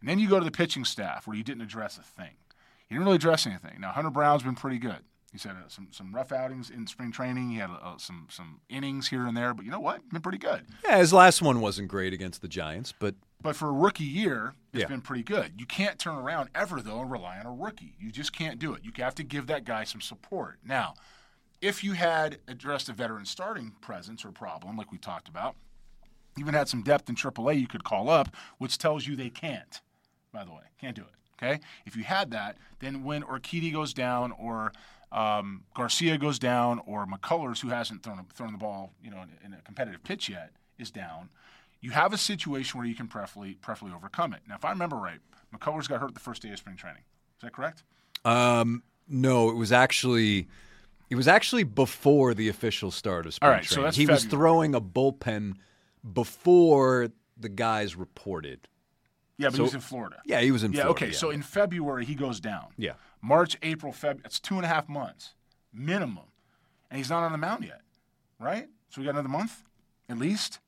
And 0.00 0.08
then 0.08 0.18
you 0.18 0.28
go 0.28 0.38
to 0.38 0.44
the 0.44 0.50
pitching 0.50 0.84
staff 0.84 1.26
where 1.26 1.36
you 1.36 1.42
didn't 1.42 1.62
address 1.62 1.98
a 1.98 2.02
thing. 2.02 2.36
You 2.88 2.94
didn't 2.96 3.04
really 3.04 3.16
address 3.16 3.46
anything. 3.46 3.80
Now, 3.80 3.90
Hunter 3.92 4.10
Brown's 4.10 4.42
been 4.42 4.54
pretty 4.54 4.78
good. 4.78 4.98
He's 5.32 5.44
had 5.44 5.52
uh, 5.52 5.68
some, 5.68 5.88
some 5.92 6.12
rough 6.12 6.32
outings 6.32 6.70
in 6.70 6.86
spring 6.88 7.12
training. 7.12 7.50
He 7.50 7.58
had 7.58 7.70
uh, 7.70 7.98
some 7.98 8.26
some 8.30 8.60
innings 8.68 9.06
here 9.08 9.26
and 9.26 9.36
there, 9.36 9.54
but 9.54 9.64
you 9.64 9.70
know 9.70 9.78
what? 9.78 10.08
Been 10.08 10.20
pretty 10.22 10.38
good. 10.38 10.62
Yeah, 10.84 10.98
his 10.98 11.12
last 11.12 11.40
one 11.40 11.60
wasn't 11.60 11.86
great 11.86 12.12
against 12.12 12.42
the 12.42 12.48
Giants, 12.48 12.92
but 12.98 13.14
but 13.40 13.54
for 13.54 13.68
a 13.68 13.72
rookie 13.72 14.02
year, 14.02 14.54
it's 14.72 14.80
Yeah. 14.82 14.88
been 14.88 15.02
pretty 15.02 15.22
good. 15.22 15.52
You 15.56 15.66
can't 15.66 16.00
turn 16.00 16.16
around 16.16 16.48
ever 16.52 16.80
though 16.82 17.00
and 17.00 17.12
rely 17.12 17.38
on 17.38 17.46
a 17.46 17.52
rookie. 17.52 17.94
You 18.00 18.10
just 18.10 18.32
can't 18.32 18.58
do 18.58 18.74
it. 18.74 18.80
You 18.84 18.90
have 18.96 19.14
to 19.16 19.22
give 19.22 19.46
that 19.46 19.64
guy 19.64 19.84
some 19.84 20.00
support. 20.00 20.58
Now, 20.64 20.94
if 21.60 21.84
you 21.84 21.92
had 21.92 22.38
addressed 22.48 22.88
a 22.88 22.92
veteran 22.92 23.24
starting 23.24 23.72
presence 23.80 24.24
or 24.24 24.32
problem 24.32 24.76
like 24.76 24.90
we 24.90 24.98
talked 24.98 25.28
about, 25.28 25.56
even 26.38 26.54
had 26.54 26.68
some 26.68 26.82
depth 26.82 27.08
in 27.08 27.14
AAA 27.14 27.60
you 27.60 27.66
could 27.66 27.84
call 27.84 28.08
up, 28.08 28.34
which 28.58 28.78
tells 28.78 29.06
you 29.06 29.16
they 29.16 29.30
can't. 29.30 29.80
By 30.32 30.44
the 30.44 30.52
way, 30.52 30.62
can't 30.80 30.96
do 30.96 31.02
it. 31.02 31.08
Okay, 31.42 31.60
if 31.86 31.96
you 31.96 32.04
had 32.04 32.30
that, 32.32 32.58
then 32.80 33.02
when 33.02 33.22
Urquidy 33.22 33.72
goes 33.72 33.94
down 33.94 34.32
or 34.32 34.72
um, 35.10 35.64
Garcia 35.74 36.18
goes 36.18 36.38
down 36.38 36.80
or 36.86 37.06
McCullers, 37.06 37.60
who 37.60 37.68
hasn't 37.68 38.02
thrown 38.02 38.24
thrown 38.34 38.52
the 38.52 38.58
ball, 38.58 38.92
you 39.02 39.10
know, 39.10 39.22
in, 39.22 39.46
in 39.46 39.52
a 39.54 39.62
competitive 39.62 40.04
pitch 40.04 40.28
yet, 40.28 40.50
is 40.78 40.90
down, 40.90 41.30
you 41.80 41.90
have 41.92 42.12
a 42.12 42.18
situation 42.18 42.78
where 42.78 42.86
you 42.86 42.94
can 42.94 43.08
preferably 43.08 43.54
preferably 43.54 43.94
overcome 43.94 44.34
it. 44.34 44.40
Now, 44.48 44.56
if 44.56 44.64
I 44.64 44.70
remember 44.70 44.96
right, 44.96 45.18
McCullers 45.54 45.88
got 45.88 46.00
hurt 46.00 46.14
the 46.14 46.20
first 46.20 46.42
day 46.42 46.50
of 46.50 46.58
spring 46.58 46.76
training. 46.76 47.02
Is 47.38 47.42
that 47.42 47.52
correct? 47.52 47.82
um, 48.24 48.82
no, 49.08 49.48
it 49.48 49.56
was 49.56 49.72
actually 49.72 50.46
it 51.10 51.16
was 51.16 51.28
actually 51.28 51.64
before 51.64 52.32
the 52.34 52.48
official 52.48 52.90
start 52.90 53.26
of 53.26 53.34
spring 53.34 53.48
All 53.48 53.54
right, 53.54 53.64
so 53.64 53.74
training. 53.76 53.84
that's 53.86 53.96
he 53.96 54.06
was 54.06 54.24
throwing 54.24 54.74
a 54.74 54.80
bullpen 54.80 55.56
before 56.14 57.08
the 57.36 57.48
guys 57.48 57.96
reported. 57.96 58.68
Yeah, 59.36 59.48
but 59.48 59.52
So- 59.52 59.56
he 59.58 59.62
was 59.62 59.74
in 59.74 59.80
Florida. 59.80 60.20
Yeah, 60.24 60.40
he 60.40 60.50
was 60.50 60.62
in 60.62 60.72
Yeah, 60.72 60.82
Florida. 60.82 61.04
okay. 61.06 61.12
So 61.12 61.30
in 61.30 61.42
February 61.42 62.04
he 62.04 62.14
goes 62.14 62.40
down. 62.40 62.72
yeah. 62.76 62.94
March, 63.22 63.56
April, 63.62 63.92
February. 63.92 64.22
It's 64.24 64.40
two 64.40 64.56
and 64.56 64.64
a 64.64 64.68
half 64.68 64.88
months 64.88 65.34
minimum, 65.72 66.24
and 66.90 66.96
he's 66.98 67.10
not 67.10 67.22
on 67.22 67.32
the 67.32 67.38
mound 67.38 67.64
yet, 67.64 67.82
right? 68.38 68.68
So 68.88 69.00
we 69.00 69.04
got 69.04 69.10
another 69.10 69.28
month, 69.28 69.62
at 70.08 70.18
least. 70.18 70.58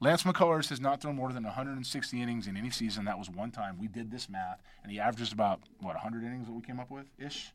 Lance 0.00 0.22
McCullers 0.22 0.68
has 0.68 0.80
not 0.80 1.00
thrown 1.00 1.16
more 1.16 1.32
than 1.32 1.42
160 1.44 2.20
innings 2.22 2.46
in 2.46 2.56
any 2.56 2.70
season. 2.70 3.04
That 3.04 3.18
was 3.18 3.28
one 3.30 3.50
time. 3.50 3.78
We 3.78 3.88
did 3.88 4.10
this 4.12 4.28
math, 4.28 4.60
and 4.82 4.92
he 4.92 5.00
averages 5.00 5.32
about 5.32 5.60
what 5.80 5.94
100 5.96 6.22
innings 6.24 6.46
that 6.46 6.52
we 6.52 6.62
came 6.62 6.78
up 6.78 6.90
with 6.90 7.06
ish, 7.18 7.52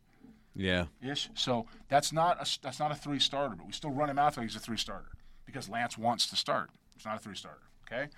Yeah. 0.56 0.86
ish. 1.02 1.30
So 1.36 1.66
that's 1.90 2.12
not 2.14 2.38
a 2.38 2.60
that's 2.62 2.80
not 2.80 2.92
a 2.92 2.96
three 2.96 3.20
starter, 3.20 3.56
but 3.56 3.66
we 3.66 3.74
still 3.74 3.92
run 3.92 4.10
him 4.10 4.20
out 4.20 4.38
like 4.38 4.46
he's 4.48 4.56
a 4.56 4.60
three 4.60 4.78
starter 4.78 5.10
because 5.46 5.70
Lance 5.70 5.98
wants 5.98 6.28
to 6.28 6.36
start. 6.36 6.70
It's 6.96 7.06
not 7.06 7.16
a 7.18 7.20
three 7.20 7.36
starter. 7.36 7.62
Okay. 7.88 8.10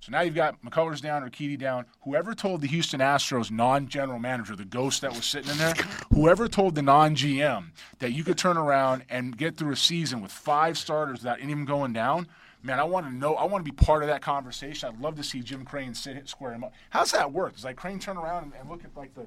So 0.00 0.12
now 0.12 0.20
you've 0.20 0.34
got 0.34 0.62
McCullers 0.62 1.00
down 1.00 1.24
or 1.24 1.30
Keedy 1.30 1.58
down. 1.58 1.84
Whoever 2.02 2.32
told 2.32 2.60
the 2.60 2.68
Houston 2.68 3.00
Astros 3.00 3.50
non-general 3.50 4.20
manager, 4.20 4.54
the 4.54 4.64
ghost 4.64 5.00
that 5.00 5.12
was 5.12 5.24
sitting 5.24 5.50
in 5.50 5.58
there, 5.58 5.74
whoever 6.12 6.46
told 6.46 6.76
the 6.76 6.82
non-GM 6.82 7.70
that 7.98 8.12
you 8.12 8.22
could 8.22 8.38
turn 8.38 8.56
around 8.56 9.04
and 9.08 9.36
get 9.36 9.56
through 9.56 9.72
a 9.72 9.76
season 9.76 10.20
with 10.20 10.30
five 10.30 10.78
starters 10.78 11.18
without 11.18 11.40
any 11.40 11.52
of 11.52 11.58
them 11.58 11.66
going 11.66 11.92
down, 11.92 12.28
man, 12.62 12.78
I 12.78 12.84
want 12.84 13.06
to 13.06 13.12
know. 13.12 13.34
I 13.34 13.44
want 13.44 13.64
to 13.64 13.70
be 13.70 13.74
part 13.74 14.02
of 14.02 14.08
that 14.08 14.22
conversation. 14.22 14.88
I'd 14.88 15.00
love 15.00 15.16
to 15.16 15.24
see 15.24 15.40
Jim 15.40 15.64
Crane 15.64 15.94
sit 15.94 16.28
square 16.28 16.52
him 16.52 16.62
up. 16.64 16.72
How's 16.90 17.10
that 17.12 17.32
work? 17.32 17.54
Does 17.54 17.64
like 17.64 17.76
Crane 17.76 17.98
turn 17.98 18.16
around 18.16 18.44
and, 18.44 18.52
and 18.60 18.70
look 18.70 18.84
at 18.84 18.96
like 18.96 19.14
the, 19.14 19.26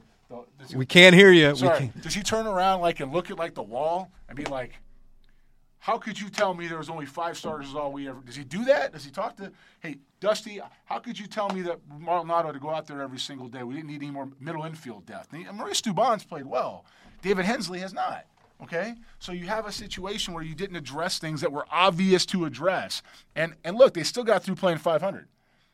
the 0.58 0.78
We 0.78 0.86
can't 0.86 1.16
hear 1.16 1.32
you. 1.32 1.50
We 1.50 1.56
Sorry. 1.58 1.92
he 2.10 2.22
turn 2.22 2.48
around 2.48 2.82
like 2.82 3.00
and 3.00 3.12
look 3.12 3.30
at 3.30 3.38
like 3.38 3.54
the 3.54 3.64
wall 3.64 4.12
and 4.28 4.38
be 4.38 4.46
like, 4.46 4.74
"How 5.80 5.98
could 5.98 6.20
you 6.20 6.30
tell 6.30 6.54
me 6.54 6.68
there 6.68 6.78
was 6.78 6.90
only 6.90 7.06
five 7.06 7.38
starters? 7.38 7.70
Is 7.70 7.76
all 7.76 7.92
we 7.92 8.08
ever?" 8.08 8.22
Does 8.22 8.36
he 8.36 8.44
do 8.44 8.66
that? 8.66 8.94
Does 8.94 9.04
he 9.04 9.12
talk 9.12 9.36
to, 9.38 9.52
"Hey, 9.80 9.98
Dusty, 10.20 10.60
how 10.86 11.00
could 11.00 11.20
you 11.20 11.28
tell 11.28 11.50
me 11.50 11.62
that 11.64 11.80
Maldonado 12.00 12.52
to 12.52 12.60
go 12.60 12.70
out 12.70 12.88
there 12.88 13.02
every 13.02 13.20
single 13.20 13.48
day? 13.48 13.64
We 13.64 13.76
didn't 13.76 13.90
need 13.90 14.02
any 14.02 14.12
more 14.12 14.30
middle 14.40 14.64
infield 14.64 15.06
depth." 15.06 15.34
And 15.34 15.58
Maurice 15.58 15.82
Dubon's 15.82 16.24
played 16.24 16.46
well. 16.46 16.86
David 17.22 17.46
Hensley 17.46 17.80
has 17.80 17.94
not. 17.94 18.26
Okay, 18.64 18.94
so 19.18 19.32
you 19.32 19.48
have 19.48 19.66
a 19.66 19.72
situation 19.72 20.36
where 20.36 20.44
you 20.44 20.54
didn't 20.54 20.76
address 20.76 21.18
things 21.18 21.42
that 21.42 21.52
were 21.52 21.66
obvious 21.72 22.28
to 22.28 22.46
address, 22.46 23.02
and 23.36 23.56
and 23.64 23.76
look, 23.76 23.96
they 23.96 24.04
still 24.04 24.24
got 24.24 24.44
through 24.44 24.56
playing 24.56 24.78
500, 24.78 25.28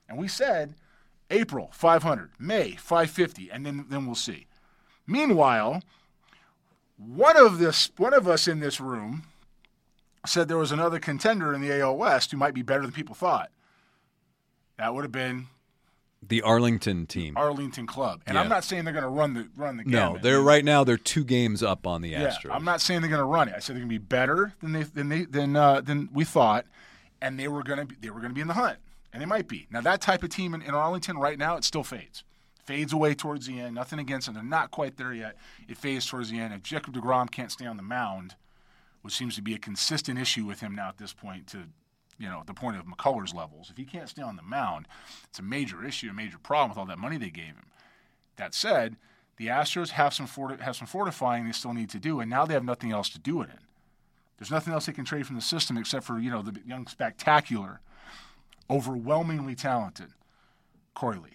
and 0.07 0.17
we 0.17 0.29
said 0.29 0.75
April 1.29 1.69
500, 1.73 2.31
May 2.39 2.71
550, 2.71 3.49
and 3.51 3.65
then 3.65 3.85
then 3.89 4.05
we'll 4.05 4.15
see. 4.15 4.47
Meanwhile, 5.05 5.83
one 6.97 7.37
of 7.37 7.59
this 7.59 7.91
one 7.97 8.13
of 8.13 8.27
us 8.27 8.47
in 8.47 8.59
this 8.59 8.79
room 8.79 9.23
said 10.25 10.47
there 10.47 10.57
was 10.57 10.71
another 10.71 10.99
contender 10.99 11.53
in 11.53 11.61
the 11.61 11.79
AL 11.79 11.95
West 11.97 12.31
who 12.31 12.37
might 12.37 12.53
be 12.53 12.61
better 12.61 12.81
than 12.81 12.91
people 12.91 13.15
thought. 13.15 13.49
That 14.77 14.93
would 14.93 15.03
have 15.03 15.11
been 15.11 15.47
The 16.27 16.41
Arlington 16.41 17.05
team. 17.07 17.35
Arlington 17.37 17.87
Club. 17.87 18.21
And 18.27 18.35
Yeah. 18.35 18.41
I'm 18.41 18.49
not 18.49 18.63
saying 18.63 18.83
they're 18.83 18.93
going 18.93 19.03
to 19.03 19.09
run 19.09 19.33
the 19.33 19.47
run 19.55 19.77
the 19.77 19.83
game. 19.83 19.91
no, 19.91 20.17
they're 20.21 20.41
right 20.41 20.65
now. 20.65 20.83
They're 20.83 20.97
two 20.97 21.23
games 21.23 21.63
up 21.63 21.87
on 21.87 22.01
the 22.01 22.09
Yeah, 22.09 22.27
Astros. 22.27 22.51
I'm 22.51 22.65
not 22.65 22.81
saying 22.81 23.01
they're 23.01 23.09
going 23.09 23.19
to 23.21 23.25
run 23.25 23.47
it. 23.47 23.53
I 23.55 23.59
said 23.59 23.75
they're 23.75 23.81
going 23.83 23.89
to 23.89 23.99
be 23.99 24.05
better 24.05 24.53
than 24.61 24.73
they 24.73 24.83
than 24.83 25.09
they 25.09 25.25
than 25.25 25.55
uh, 25.55 25.81
than 25.81 26.09
we 26.13 26.23
thought, 26.25 26.65
and 27.21 27.39
they 27.39 27.47
were 27.47 27.63
going 27.63 27.79
to 27.79 27.85
be, 27.85 27.95
they 28.01 28.09
were 28.09 28.19
going 28.19 28.31
to 28.31 28.35
be 28.35 28.41
in 28.41 28.47
the 28.47 28.53
hunt, 28.55 28.77
and 29.17 29.21
they 29.23 29.25
might 29.25 29.47
be. 29.47 29.65
Now 29.71 29.81
that 29.81 29.99
type 29.99 30.21
of 30.21 30.29
team 30.29 30.53
in, 30.53 30.61
in 30.61 30.75
Arlington 30.75 31.17
right 31.17 31.39
now, 31.39 31.57
it 31.57 31.63
still 31.63 31.83
fades, 31.83 32.23
fades 32.63 32.93
away 32.93 33.15
towards 33.15 33.47
the 33.47 33.59
end. 33.59 33.73
Nothing 33.73 33.97
against 33.97 34.27
them; 34.27 34.35
they're 34.35 34.43
not 34.43 34.69
quite 34.69 34.95
there 34.95 35.11
yet. 35.11 35.35
It 35.67 35.75
fades 35.75 36.05
towards 36.05 36.29
the 36.29 36.39
end. 36.39 36.53
If 36.53 36.61
Jacob 36.61 36.93
Degrom 36.93 37.31
can't 37.31 37.51
stay 37.51 37.65
on 37.65 37.77
the 37.77 37.83
mound, 37.83 38.35
which 39.01 39.15
seems 39.15 39.35
to 39.35 39.41
be 39.41 39.55
a 39.55 39.57
consistent 39.57 40.19
issue 40.19 40.45
with 40.45 40.59
him 40.59 40.75
now 40.75 40.89
at 40.89 40.99
this 40.99 41.13
point, 41.13 41.47
to 41.47 41.63
you 42.19 42.29
know 42.29 42.43
the 42.45 42.53
point 42.53 42.77
of 42.77 42.85
McCullers 42.85 43.33
levels, 43.33 43.71
if 43.71 43.77
he 43.77 43.85
can't 43.85 44.07
stay 44.07 44.21
on 44.21 44.35
the 44.35 44.43
mound, 44.43 44.87
it's 45.27 45.39
a 45.39 45.43
major 45.43 45.83
issue, 45.83 46.11
a 46.11 46.13
major 46.13 46.37
problem 46.37 46.69
with 46.69 46.77
all 46.77 46.85
that 46.85 46.99
money 46.99 47.17
they 47.17 47.31
gave 47.31 47.55
him. 47.55 47.71
That 48.35 48.53
said, 48.53 48.97
the 49.37 49.47
Astros 49.47 49.89
have 49.89 50.13
some 50.13 50.27
forti- 50.27 50.61
have 50.61 50.75
some 50.75 50.87
fortifying 50.87 51.45
they 51.45 51.53
still 51.53 51.73
need 51.73 51.89
to 51.89 51.99
do, 51.99 52.19
and 52.19 52.29
now 52.29 52.45
they 52.45 52.53
have 52.53 52.63
nothing 52.63 52.91
else 52.91 53.09
to 53.09 53.19
do 53.19 53.41
it 53.41 53.49
in. 53.49 53.65
There's 54.37 54.51
nothing 54.51 54.73
else 54.73 54.85
they 54.85 54.93
can 54.93 55.05
trade 55.05 55.25
from 55.25 55.37
the 55.37 55.41
system 55.41 55.75
except 55.75 56.05
for 56.05 56.19
you 56.19 56.29
know 56.29 56.43
the 56.43 56.59
young, 56.67 56.85
spectacular, 56.85 57.81
overwhelmingly 58.69 59.55
talented 59.55 60.09
Korey 60.95 61.21
Lee. 61.23 61.29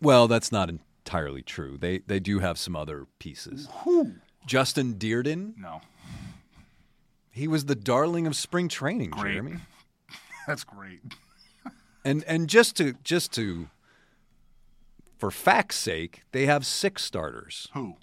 Well, 0.00 0.28
that's 0.28 0.52
not 0.52 0.68
entirely 0.68 1.42
true. 1.42 1.78
They 1.78 1.98
they 1.98 2.20
do 2.20 2.40
have 2.40 2.58
some 2.58 2.76
other 2.76 3.06
pieces. 3.18 3.68
Who? 3.84 4.12
Justin 4.46 4.94
Dirden, 4.96 5.54
No, 5.56 5.80
he 7.30 7.48
was 7.48 7.64
the 7.64 7.74
darling 7.74 8.26
of 8.26 8.36
spring 8.36 8.68
training, 8.68 9.10
Great. 9.10 9.32
Jeremy. 9.32 9.56
that's 10.46 10.64
great. 10.64 11.00
And 12.04 12.22
and 12.24 12.48
just 12.48 12.76
to 12.76 12.94
just 13.02 13.32
to 13.34 13.70
for 15.16 15.30
fact's 15.30 15.76
sake, 15.76 16.22
they 16.32 16.44
have 16.44 16.66
six 16.66 17.02
starters, 17.02 17.68
Who? 17.72 17.96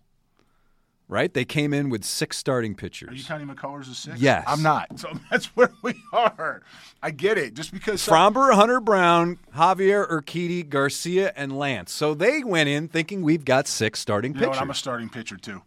Right? 1.11 1.33
They 1.33 1.43
came 1.43 1.73
in 1.73 1.89
with 1.89 2.05
six 2.05 2.37
starting 2.37 2.73
pitchers. 2.73 3.09
Are 3.09 3.13
you 3.13 3.23
counting 3.25 3.47
McCullers 3.49 3.89
as 3.91 3.97
six? 3.97 4.21
Yes. 4.21 4.45
I'm 4.47 4.63
not. 4.63 4.97
So 4.97 5.09
that's 5.29 5.47
where 5.57 5.69
we 5.81 5.93
are. 6.13 6.61
I 7.03 7.11
get 7.11 7.37
it. 7.37 7.53
Just 7.53 7.73
because 7.73 8.01
Framber, 8.07 8.53
Hunter 8.53 8.79
Brown, 8.79 9.37
Javier 9.53 10.09
Urquidy, 10.09 10.67
Garcia, 10.67 11.33
and 11.35 11.59
Lance. 11.59 11.91
So 11.91 12.13
they 12.13 12.45
went 12.45 12.69
in 12.69 12.87
thinking 12.87 13.23
we've 13.23 13.43
got 13.43 13.67
six 13.67 13.99
starting 13.99 14.33
You 14.33 14.39
know 14.39 14.47
what? 14.47 14.53
pitchers. 14.53 14.61
I'm 14.61 14.69
a 14.69 14.73
starting 14.73 15.09
pitcher 15.09 15.35
too. 15.35 15.61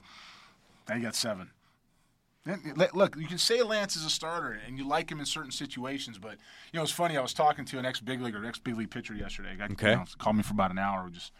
Now 0.88 0.94
you 0.94 1.02
got 1.02 1.14
seven. 1.14 1.50
Look, 2.94 3.16
you 3.16 3.26
can 3.26 3.38
say 3.38 3.62
Lance 3.62 3.96
is 3.96 4.04
a 4.06 4.10
starter 4.10 4.58
and 4.66 4.78
you 4.78 4.86
like 4.88 5.10
him 5.10 5.18
in 5.18 5.26
certain 5.26 5.50
situations, 5.50 6.18
but 6.18 6.32
you 6.72 6.78
know 6.78 6.82
it's 6.82 6.92
funny. 6.92 7.16
I 7.18 7.20
was 7.22 7.34
talking 7.34 7.66
to 7.66 7.78
an 7.78 7.84
ex 7.84 8.00
big 8.00 8.20
leaguer, 8.22 8.44
ex 8.46 8.58
big 8.58 8.76
league 8.76 8.90
pitcher 8.90 9.14
yesterday. 9.14 9.52
A 9.54 9.56
guy 9.56 9.64
Okay. 9.72 9.90
you 9.90 9.96
know, 9.96 10.04
called 10.18 10.36
me 10.36 10.42
for 10.42 10.52
about 10.54 10.70
an 10.70 10.78
hour. 10.78 11.04
We 11.04 11.10
just 11.12 11.32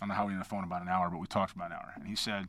don't 0.00 0.08
know 0.08 0.14
how 0.14 0.26
we 0.26 0.32
on 0.32 0.38
the 0.38 0.44
phone 0.46 0.64
about 0.64 0.80
an 0.82 0.88
hour, 0.88 1.08
but 1.10 1.18
we 1.18 1.26
talked 1.26 1.52
for 1.52 1.58
about 1.58 1.70
an 1.72 1.76
hour. 1.78 1.92
And 1.96 2.06
he 2.06 2.14
said 2.16 2.48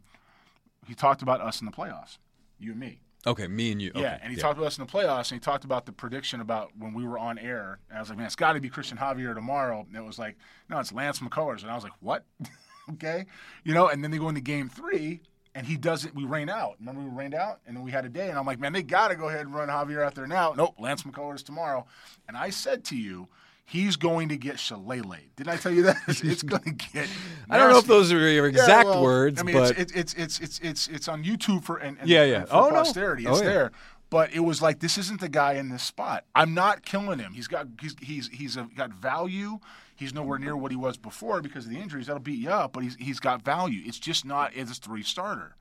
he 0.87 0.93
talked 0.93 1.21
about 1.21 1.41
us 1.41 1.61
in 1.61 1.65
the 1.65 1.71
playoffs, 1.71 2.17
you 2.59 2.71
and 2.71 2.79
me. 2.79 3.01
Okay, 3.25 3.47
me 3.47 3.71
and 3.71 3.81
you. 3.81 3.91
Yeah, 3.93 4.15
okay, 4.15 4.19
and 4.23 4.33
he 4.33 4.39
talked 4.39 4.57
about 4.57 4.67
us 4.67 4.79
in 4.79 4.85
the 4.85 4.91
playoffs, 4.91 5.31
and 5.31 5.39
he 5.39 5.39
talked 5.39 5.63
about 5.63 5.85
the 5.85 5.91
prediction 5.91 6.41
about 6.41 6.71
when 6.77 6.93
we 6.93 7.05
were 7.05 7.19
on 7.19 7.37
air. 7.37 7.79
And 7.89 7.97
I 7.97 8.01
was 8.01 8.09
like, 8.09 8.17
man, 8.17 8.25
it's 8.25 8.35
got 8.35 8.53
to 8.53 8.59
be 8.59 8.69
Christian 8.69 8.97
Javier 8.97 9.35
tomorrow. 9.35 9.85
And 9.87 9.95
it 9.95 10.03
was 10.03 10.17
like, 10.17 10.37
no, 10.69 10.79
it's 10.79 10.91
Lance 10.91 11.19
McCullers. 11.19 11.61
And 11.61 11.69
I 11.69 11.75
was 11.75 11.83
like, 11.83 11.93
what? 11.99 12.25
okay, 12.93 13.25
you 13.63 13.75
know. 13.75 13.89
And 13.89 14.03
then 14.03 14.09
they 14.09 14.17
go 14.17 14.29
into 14.29 14.41
game 14.41 14.69
three, 14.69 15.21
and 15.53 15.67
he 15.67 15.77
does 15.77 16.03
it. 16.03 16.15
We 16.15 16.25
rain 16.25 16.49
out. 16.49 16.77
Remember, 16.79 17.01
we 17.01 17.09
rained 17.09 17.35
out, 17.35 17.59
and 17.67 17.77
then 17.77 17.83
we 17.83 17.91
had 17.91 18.05
a 18.05 18.09
day. 18.09 18.29
And 18.29 18.39
I'm 18.39 18.45
like, 18.45 18.59
man, 18.59 18.73
they 18.73 18.81
got 18.81 19.09
to 19.09 19.15
go 19.15 19.29
ahead 19.29 19.41
and 19.41 19.53
run 19.53 19.69
Javier 19.69 20.03
out 20.03 20.15
there 20.15 20.25
now. 20.25 20.53
Nope, 20.57 20.75
Lance 20.79 21.03
McCullers 21.03 21.43
tomorrow. 21.43 21.85
And 22.27 22.35
I 22.35 22.49
said 22.49 22.83
to 22.85 22.97
you. 22.97 23.27
He's 23.71 23.95
going 23.95 24.27
to 24.29 24.37
get 24.37 24.59
shillelagh. 24.59 25.29
Didn't 25.37 25.53
I 25.53 25.55
tell 25.55 25.71
you 25.71 25.83
that? 25.83 25.95
It's 26.07 26.43
going 26.43 26.61
to 26.63 26.71
get. 26.71 27.07
I 27.49 27.57
don't 27.57 27.71
know 27.71 27.77
if 27.77 27.85
those 27.87 28.11
are 28.11 28.17
your 28.19 28.45
Yeah, 28.49 28.59
exact 28.59 28.89
well, 28.89 29.01
words, 29.01 29.39
I 29.39 29.43
mean, 29.43 29.55
but 29.55 29.77
it's, 29.79 29.93
it's 29.93 30.13
it's 30.13 30.39
it's 30.41 30.59
it's 30.59 30.87
it's 30.89 31.07
on 31.07 31.23
YouTube 31.23 31.63
for 31.63 31.77
and, 31.77 31.97
and 31.99 32.09
Yeah, 32.09 32.25
yeah. 32.25 32.39
and 32.39 32.49
for 32.49 32.55
Oh, 32.55 32.69
no. 32.69 32.75
posterity. 32.75 33.25
Oh, 33.27 33.31
It's 33.31 33.41
yeah. 33.41 33.47
there. 33.49 33.71
But 34.09 34.33
it 34.33 34.41
was 34.41 34.61
like 34.61 34.79
this 34.81 34.97
isn't 34.97 35.21
the 35.21 35.29
guy 35.29 35.53
in 35.53 35.69
this 35.69 35.83
spot. 35.83 36.25
I'm 36.35 36.53
not 36.53 36.83
killing 36.83 37.19
him. 37.19 37.31
He's 37.31 37.47
got 37.47 37.67
he's 37.79 37.95
he's 38.01 38.27
he's 38.27 38.57
a, 38.57 38.67
got 38.75 38.91
value. 38.91 39.59
He's 39.95 40.13
nowhere 40.13 40.37
near 40.37 40.57
what 40.57 40.71
he 40.71 40.75
was 40.77 40.97
before 40.97 41.41
because 41.41 41.63
of 41.65 41.71
the 41.71 41.77
injuries. 41.79 42.07
That'll 42.07 42.21
beat 42.21 42.39
you 42.39 42.49
up, 42.49 42.73
but 42.73 42.83
he's 42.83 42.95
he's 42.95 43.21
got 43.21 43.41
value. 43.41 43.83
It's 43.85 43.99
just 43.99 44.25
not 44.25 44.53
as 44.53 44.69
a 44.69 44.73
three 44.73 45.03
starter. 45.03 45.55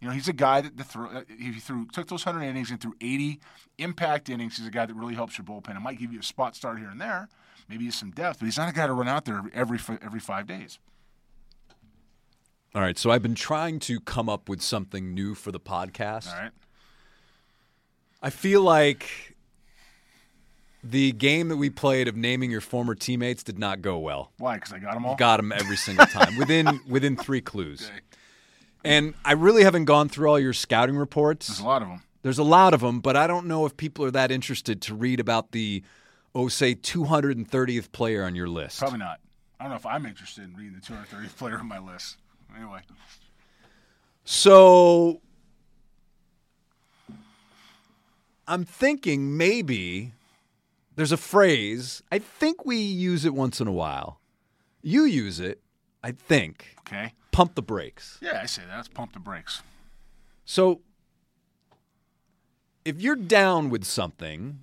You 0.00 0.08
know, 0.08 0.12
he's 0.14 0.28
a 0.28 0.34
guy 0.34 0.60
that 0.60 0.76
the 0.76 0.84
throw, 0.84 1.06
uh, 1.06 1.22
he 1.38 1.52
threw 1.52 1.86
took 1.86 2.08
those 2.08 2.24
hundred 2.24 2.42
innings 2.42 2.70
and 2.70 2.78
threw 2.78 2.94
eighty 3.00 3.40
impact 3.78 4.28
innings. 4.28 4.58
He's 4.58 4.66
a 4.66 4.70
guy 4.70 4.84
that 4.84 4.94
really 4.94 5.14
helps 5.14 5.38
your 5.38 5.46
bullpen. 5.46 5.74
It 5.74 5.80
might 5.80 5.98
give 5.98 6.12
you 6.12 6.20
a 6.20 6.22
spot 6.22 6.54
start 6.56 6.78
here 6.78 6.90
and 6.90 7.00
there, 7.00 7.28
maybe 7.68 7.90
some 7.90 8.10
depth, 8.10 8.38
but 8.40 8.46
he's 8.46 8.58
not 8.58 8.68
a 8.68 8.72
guy 8.72 8.86
to 8.86 8.92
run 8.92 9.08
out 9.08 9.24
there 9.24 9.42
every 9.52 9.78
every 10.02 10.20
five 10.20 10.46
days. 10.46 10.78
all 12.74 12.82
right. 12.82 12.98
So 12.98 13.10
I've 13.10 13.22
been 13.22 13.34
trying 13.34 13.78
to 13.80 14.00
come 14.00 14.28
up 14.28 14.48
with 14.48 14.60
something 14.62 15.14
new 15.14 15.34
for 15.34 15.52
the 15.52 15.60
podcast. 15.60 16.28
All 16.32 16.40
right. 16.40 16.50
I 18.22 18.30
feel 18.30 18.62
like 18.62 19.36
the 20.82 21.12
game 21.12 21.48
that 21.48 21.56
we 21.56 21.70
played 21.70 22.08
of 22.08 22.16
naming 22.16 22.50
your 22.50 22.60
former 22.60 22.94
teammates 22.94 23.42
did 23.42 23.58
not 23.58 23.80
go 23.80 23.98
well. 23.98 24.32
Why? 24.38 24.54
Because 24.56 24.72
I 24.72 24.78
got 24.78 24.94
them 24.94 25.06
all. 25.06 25.16
Got 25.16 25.38
them 25.38 25.52
every 25.52 25.76
single 25.76 26.06
time 26.06 26.36
within 26.38 26.80
within 26.88 27.16
three 27.16 27.40
clues. 27.40 27.88
Okay. 27.90 28.00
And 28.84 29.14
I 29.24 29.32
really 29.32 29.64
haven't 29.64 29.86
gone 29.86 30.10
through 30.10 30.28
all 30.28 30.38
your 30.38 30.52
scouting 30.52 30.96
reports. 30.96 31.46
There's 31.46 31.60
a 31.60 31.64
lot 31.64 31.80
of 31.82 31.88
them. 31.88 32.02
There's 32.22 32.38
a 32.38 32.44
lot 32.44 32.74
of 32.74 32.80
them, 32.80 33.00
but 33.00 33.16
I 33.16 33.26
don't 33.26 33.46
know 33.46 33.64
if 33.66 33.76
people 33.76 34.04
are 34.04 34.10
that 34.10 34.30
interested 34.30 34.80
to 34.82 34.94
read 34.94 35.20
about 35.20 35.52
the, 35.52 35.82
oh, 36.34 36.48
say, 36.48 36.74
230th 36.74 37.92
player 37.92 38.24
on 38.24 38.34
your 38.34 38.48
list. 38.48 38.78
Probably 38.80 38.98
not. 38.98 39.20
I 39.58 39.64
don't 39.64 39.70
know 39.70 39.76
if 39.76 39.86
I'm 39.86 40.04
interested 40.06 40.44
in 40.44 40.54
reading 40.56 40.74
the 40.74 40.80
230th 40.80 41.36
player 41.36 41.58
on 41.58 41.66
my 41.68 41.78
list. 41.78 42.16
Anyway, 42.56 42.80
So 44.24 45.20
I'm 48.46 48.64
thinking 48.64 49.36
maybe 49.36 50.12
there's 50.96 51.12
a 51.12 51.16
phrase. 51.16 52.02
I 52.12 52.18
think 52.18 52.64
we 52.64 52.76
use 52.76 53.24
it 53.24 53.34
once 53.34 53.60
in 53.60 53.66
a 53.66 53.72
while. 53.72 54.20
You 54.82 55.04
use 55.04 55.40
it, 55.40 55.60
I 56.02 56.12
think. 56.12 56.76
okay. 56.80 57.14
Pump 57.32 57.54
the 57.54 57.62
brakes. 57.62 58.18
Yeah, 58.20 58.38
I 58.42 58.46
say 58.46 58.62
that. 58.68 58.76
Let's 58.76 58.88
pump 58.88 59.12
the 59.14 59.18
brakes. 59.18 59.62
So 60.44 60.82
if 62.84 63.00
you're 63.00 63.16
down 63.16 63.70
with 63.70 63.84
something, 63.84 64.60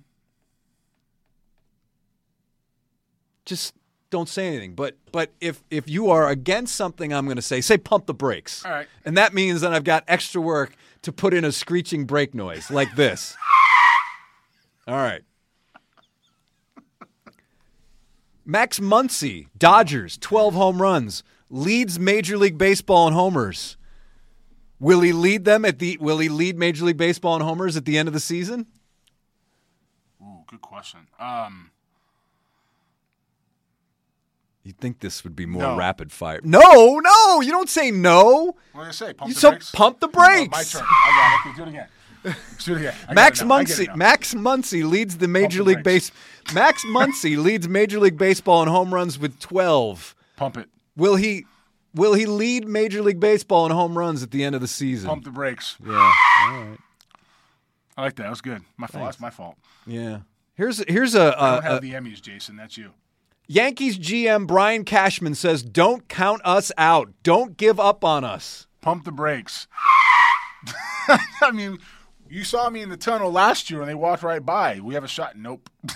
just 3.44 3.74
don't 4.10 4.28
say 4.28 4.46
anything. 4.46 4.74
But 4.74 4.96
but 5.10 5.30
if 5.40 5.62
if 5.70 5.88
you 5.88 6.10
are 6.10 6.28
against 6.28 6.76
something, 6.76 7.12
I'm 7.12 7.24
going 7.24 7.36
to 7.36 7.42
say 7.42 7.60
say 7.60 7.78
pump 7.78 8.06
the 8.06 8.14
brakes. 8.14 8.64
All 8.64 8.70
right. 8.70 8.86
And 9.04 9.16
that 9.16 9.34
means 9.34 9.62
that 9.62 9.72
I've 9.72 9.84
got 9.84 10.04
extra 10.06 10.40
work 10.40 10.76
to 11.02 11.12
put 11.12 11.34
in 11.34 11.44
a 11.44 11.52
screeching 11.52 12.04
brake 12.04 12.34
noise 12.34 12.70
like 12.70 12.94
this. 12.94 13.36
All 14.86 14.96
right. 14.96 15.22
Max 18.44 18.80
Muncy, 18.80 19.46
Dodgers, 19.56 20.18
12 20.18 20.54
home 20.54 20.82
runs, 20.82 21.22
leads 21.48 21.98
Major 21.98 22.36
League 22.36 22.58
Baseball 22.58 23.06
in 23.06 23.14
homers. 23.14 23.76
Will 24.80 25.00
he 25.00 25.12
lead 25.12 25.44
them 25.44 25.64
at 25.64 25.78
the 25.78 25.96
will 26.00 26.18
he 26.18 26.28
lead 26.28 26.58
Major 26.58 26.84
League 26.84 26.96
Baseball 26.96 27.36
in 27.36 27.42
homers 27.42 27.76
at 27.76 27.84
the 27.84 27.96
end 27.96 28.08
of 28.08 28.14
the 28.14 28.20
season? 28.20 28.66
Ooh, 30.20 30.42
good 30.48 30.60
question. 30.60 31.06
Um, 31.20 31.70
You'd 34.64 34.78
think 34.78 35.00
this 35.00 35.24
would 35.24 35.34
be 35.34 35.44
more 35.46 35.62
No. 35.62 35.76
rapid 35.76 36.12
fire. 36.12 36.40
No, 36.44 37.00
no, 37.00 37.40
you 37.40 37.50
don't 37.50 37.68
say 37.68 37.90
no. 37.90 38.56
what 38.72 38.82
did 38.82 38.88
I 38.88 38.92
say? 38.92 39.12
Pump 39.12 39.28
You 39.28 39.34
the 39.34 39.40
so 39.40 39.50
brakes. 39.50 39.70
pump 39.72 39.98
the 40.00 40.06
Oh, 40.08 40.20
my 40.20 40.46
brakes. 40.46 40.72
turn. 40.72 40.82
I 40.84 41.40
got 41.44 41.46
it. 41.46 41.50
Okay, 41.50 41.56
do 41.56 41.62
it 41.62 41.68
again. 41.68 41.88
Let's 42.24 42.64
do 42.64 42.74
it 42.74 42.76
again. 42.78 42.94
I 43.02 43.06
got 43.06 43.14
Max 43.16 43.40
it 43.40 43.46
now. 43.46 43.54
I 43.56 43.64
get 43.64 43.78
it 43.78 43.82
Muncy. 43.82 43.86
now. 43.88 43.94
Max 43.96 44.34
Muncy 44.34 44.88
leads 44.88 45.18
the 45.18 45.26
Major 45.26 45.58
the 45.58 45.64
League 45.64 45.82
brakes. 45.82 46.10
Base. 46.10 46.54
Max 46.54 46.84
Muncy 46.84 47.36
leads 47.36 47.68
Major 47.68 47.98
League 47.98 48.16
Baseball 48.16 48.62
in 48.62 48.68
home 48.68 48.94
runs 48.94 49.18
with 49.18 49.40
12. 49.40 50.14
Pump 50.36 50.56
it. 50.56 50.68
Will 50.96 51.16
he 51.16 51.46
will 51.94 52.14
he 52.14 52.24
lead 52.26 52.68
Major 52.68 53.02
League 53.02 53.18
Baseball 53.18 53.66
in 53.66 53.72
home 53.72 53.98
runs 53.98 54.22
at 54.22 54.30
the 54.30 54.44
end 54.44 54.54
of 54.54 54.60
the 54.60 54.68
season? 54.68 55.08
Pump 55.08 55.24
the 55.24 55.30
brakes. 55.30 55.76
Yeah. 55.84 55.92
All 55.94 56.52
right. 56.52 56.78
I 57.96 58.02
like 58.02 58.14
that. 58.16 58.22
That 58.22 58.30
was 58.30 58.40
good. 58.40 58.62
My 58.76 58.86
fault. 58.86 59.04
That's 59.06 59.20
my 59.20 59.30
fault. 59.30 59.56
Yeah. 59.86 60.20
Here's 60.54 60.78
here's 60.88 61.14
a, 61.16 61.34
I 61.36 61.48
a, 61.48 61.54
don't 61.54 61.62
have 61.64 61.76
a 61.78 61.80
the 61.80 61.92
Emmys, 61.94 62.22
Jason. 62.22 62.54
That's 62.56 62.76
you. 62.78 62.92
Yankees 63.46 63.98
GM 63.98 64.46
Brian 64.46 64.84
Cashman 64.84 65.34
says, 65.34 65.62
"Don't 65.62 66.08
count 66.08 66.40
us 66.44 66.72
out. 66.78 67.12
Don't 67.22 67.56
give 67.56 67.78
up 67.78 68.04
on 68.04 68.24
us." 68.24 68.66
Pump 68.80 69.04
the 69.04 69.12
brakes. 69.12 69.66
I 71.08 71.50
mean, 71.52 71.78
you 72.28 72.44
saw 72.44 72.70
me 72.70 72.82
in 72.82 72.88
the 72.88 72.96
tunnel 72.96 73.30
last 73.30 73.70
year 73.70 73.80
and 73.80 73.88
they 73.88 73.94
walked 73.94 74.22
right 74.22 74.44
by. 74.44 74.80
We 74.80 74.94
have 74.94 75.04
a 75.04 75.08
shot. 75.08 75.36
Nope. 75.36 75.68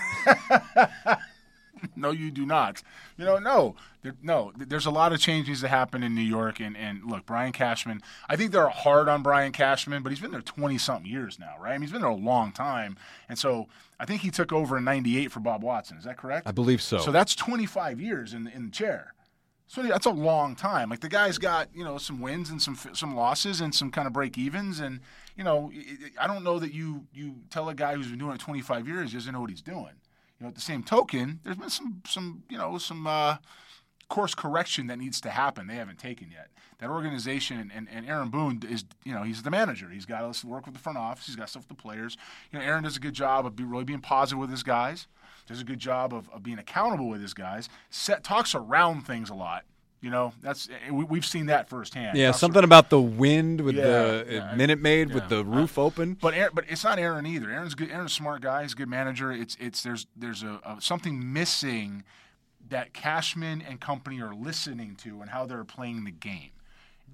no, 1.97 2.11
you 2.11 2.31
do 2.31 2.45
not. 2.47 2.83
You 3.17 3.25
know, 3.25 3.39
no, 3.39 3.75
there, 4.03 4.15
no. 4.23 4.53
There's 4.57 4.87
a 4.87 4.91
lot 4.91 5.13
of 5.13 5.21
changes 5.21 5.61
that 5.63 5.69
happen 5.69 6.03
in 6.03 6.15
New 6.15 6.21
York, 6.21 6.61
and 6.61 6.77
and 6.77 7.05
look, 7.05 7.27
Brian 7.27 7.53
Cashman. 7.53 8.03
I 8.29 8.37
think 8.37 8.53
they're 8.53 8.69
hard 8.69 9.09
on 9.09 9.23
Brian 9.23 9.53
Cashman, 9.53 10.03
but 10.03 10.11
he's 10.13 10.21
been 10.21 10.31
there 10.31 10.41
20 10.43 10.79
something 10.79 11.11
years 11.11 11.39
now, 11.39 11.55
right? 11.61 11.71
I 11.71 11.75
mean, 11.75 11.83
he's 11.83 11.93
been 11.93 12.03
there 12.03 12.11
a 12.11 12.15
long 12.15 12.53
time, 12.53 12.97
and 13.29 13.39
so 13.39 13.67
I 13.99 14.05
think 14.05 14.21
he 14.23 14.31
took 14.31 14.53
over 14.53 14.77
in 14.79 14.85
'98 14.85 15.33
for 15.33 15.41
Bob 15.41 15.63
Watson. 15.63 15.97
Is 15.99 16.05
that 16.05 16.17
correct? 16.19 16.47
I 16.47 16.53
believe 16.53 16.83
so. 16.83 16.99
So 16.99 17.11
that's 17.11 17.35
25 17.35 18.01
years 18.01 18.35
in 18.35 18.47
in 18.49 18.67
the 18.67 18.71
chair. 18.71 19.13
So 19.69 19.83
that's 19.83 20.07
a 20.07 20.11
long 20.11 20.55
time. 20.55 20.91
Like 20.91 21.01
the 21.01 21.09
guy's 21.09 21.39
got 21.39 21.69
you 21.75 21.83
know 21.83 21.99
some 21.99 22.21
wins 22.21 22.51
and 22.51 22.63
some 22.63 22.77
some 22.93 23.17
losses 23.17 23.61
and 23.61 23.75
some 23.75 23.91
kind 23.91 24.07
of 24.07 24.13
break 24.13 24.39
evens, 24.39 24.79
and 24.79 25.01
you 25.37 25.43
know 25.43 25.73
I- 25.75 26.25
I 26.25 26.27
don't 26.29 26.45
know 26.45 26.61
that 26.61 26.73
you 26.73 27.07
you 27.13 27.37
tell 27.51 27.69
a 27.69 27.75
guy 27.75 27.97
who's 27.97 28.07
been 28.07 28.19
doing 28.21 28.33
it 28.35 28.39
25 28.41 28.87
years 28.87 29.11
he 29.11 29.17
doesn't 29.17 29.33
know 29.33 29.41
what 29.41 29.51
he's 29.51 29.63
doing. 29.63 29.95
You 30.39 30.45
know, 30.45 30.49
at 30.49 30.55
the 30.55 30.61
same 30.61 30.83
token, 30.83 31.41
there's 31.45 31.57
been 31.57 31.71
some 31.71 32.03
some 32.07 32.43
you 32.49 32.59
know 32.59 32.79
some 32.79 33.07
uh, 33.07 33.37
course 34.09 34.35
correction 34.35 34.87
that 34.89 34.99
needs 34.99 35.21
to 35.23 35.31
happen. 35.31 35.67
They 35.67 35.77
haven't 35.77 35.99
taken 35.99 36.31
yet. 36.31 36.49
That 36.79 36.91
organization 36.91 37.71
and, 37.75 37.89
and, 37.91 38.07
Aaron 38.07 38.29
Boone 38.29 38.63
is 38.69 38.85
you 39.05 39.15
know 39.15 39.23
he's 39.23 39.43
the 39.43 39.51
manager. 39.51 39.89
He's 39.89 40.05
got 40.05 40.31
to 40.31 40.47
work 40.47 40.67
with 40.67 40.75
the 40.75 40.81
front 40.81 40.99
office. 40.99 41.27
He's 41.27 41.37
got 41.37 41.49
stuff 41.49 41.63
with 41.63 41.77
the 41.77 41.83
players. 41.83 42.17
You 42.53 42.59
know, 42.59 42.65
Aaron 42.65 42.85
does 42.85 42.97
a 42.97 43.01
good 43.01 43.15
job 43.15 43.47
of 43.47 43.57
be, 43.57 43.65
really 43.65 43.85
being 43.85 44.01
positive 44.01 44.39
with 44.39 44.51
his 44.51 44.63
guys. 44.63 45.07
Does 45.47 45.61
a 45.61 45.65
good 45.65 45.79
job 45.79 46.13
of, 46.13 46.29
of 46.31 46.43
being 46.43 46.59
accountable 46.59 47.09
with 47.09 47.23
his 47.23 47.33
guys. 47.33 47.69
Set 47.89 48.25
talks 48.25 48.55
around 48.55 49.07
things 49.07 49.31
a 49.31 49.35
lot. 49.35 49.65
You 50.01 50.11
know, 50.11 50.33
that's 50.43 50.69
eh, 50.69 50.91
we, 50.91 51.05
we've 51.05 51.25
seen 51.25 51.47
that 51.47 51.69
firsthand. 51.69 52.17
yeah, 52.19 52.31
something 52.33 52.63
about 52.63 52.91
the 52.91 53.01
wind 53.01 53.63
with 53.63 53.77
eh, 53.77 53.81
Yeah, 53.81 54.23
the 54.23 54.35
yeah, 54.35 54.55
Minute 54.55 54.81
Maid 54.81 55.09
yeah. 55.09 55.15
with 55.15 55.29
the 55.29 55.45
roof 55.45 55.79
open. 55.79 56.15
But 56.21 56.35
Aaron, 56.35 56.53
but 56.55 56.65
it's 56.69 56.85
not 56.85 56.99
Aaron 56.99 57.27
either. 57.27 57.51
Aaron's 57.51 57.75
good. 57.75 57.91
Aaron's 57.91 58.13
a 58.13 58.15
smart 58.15 58.43
guy. 58.43 58.63
He's 58.63 58.75
a 58.75 58.77
good 58.77 58.89
manager. 58.89 59.33
It's 59.33 59.57
it's 59.59 59.83
there's 59.83 60.07
there's 60.15 60.43
a, 60.43 60.61
a 60.65 60.77
something 60.81 61.33
missing 61.33 62.05
that 62.69 62.93
Cashman 62.93 63.63
and 63.63 63.81
company 63.81 64.21
are 64.21 64.35
listening 64.35 64.97
to 64.97 65.21
and 65.21 65.31
how 65.31 65.47
they're 65.47 65.65
playing 65.65 66.05
the 66.05 66.11
game. 66.11 66.51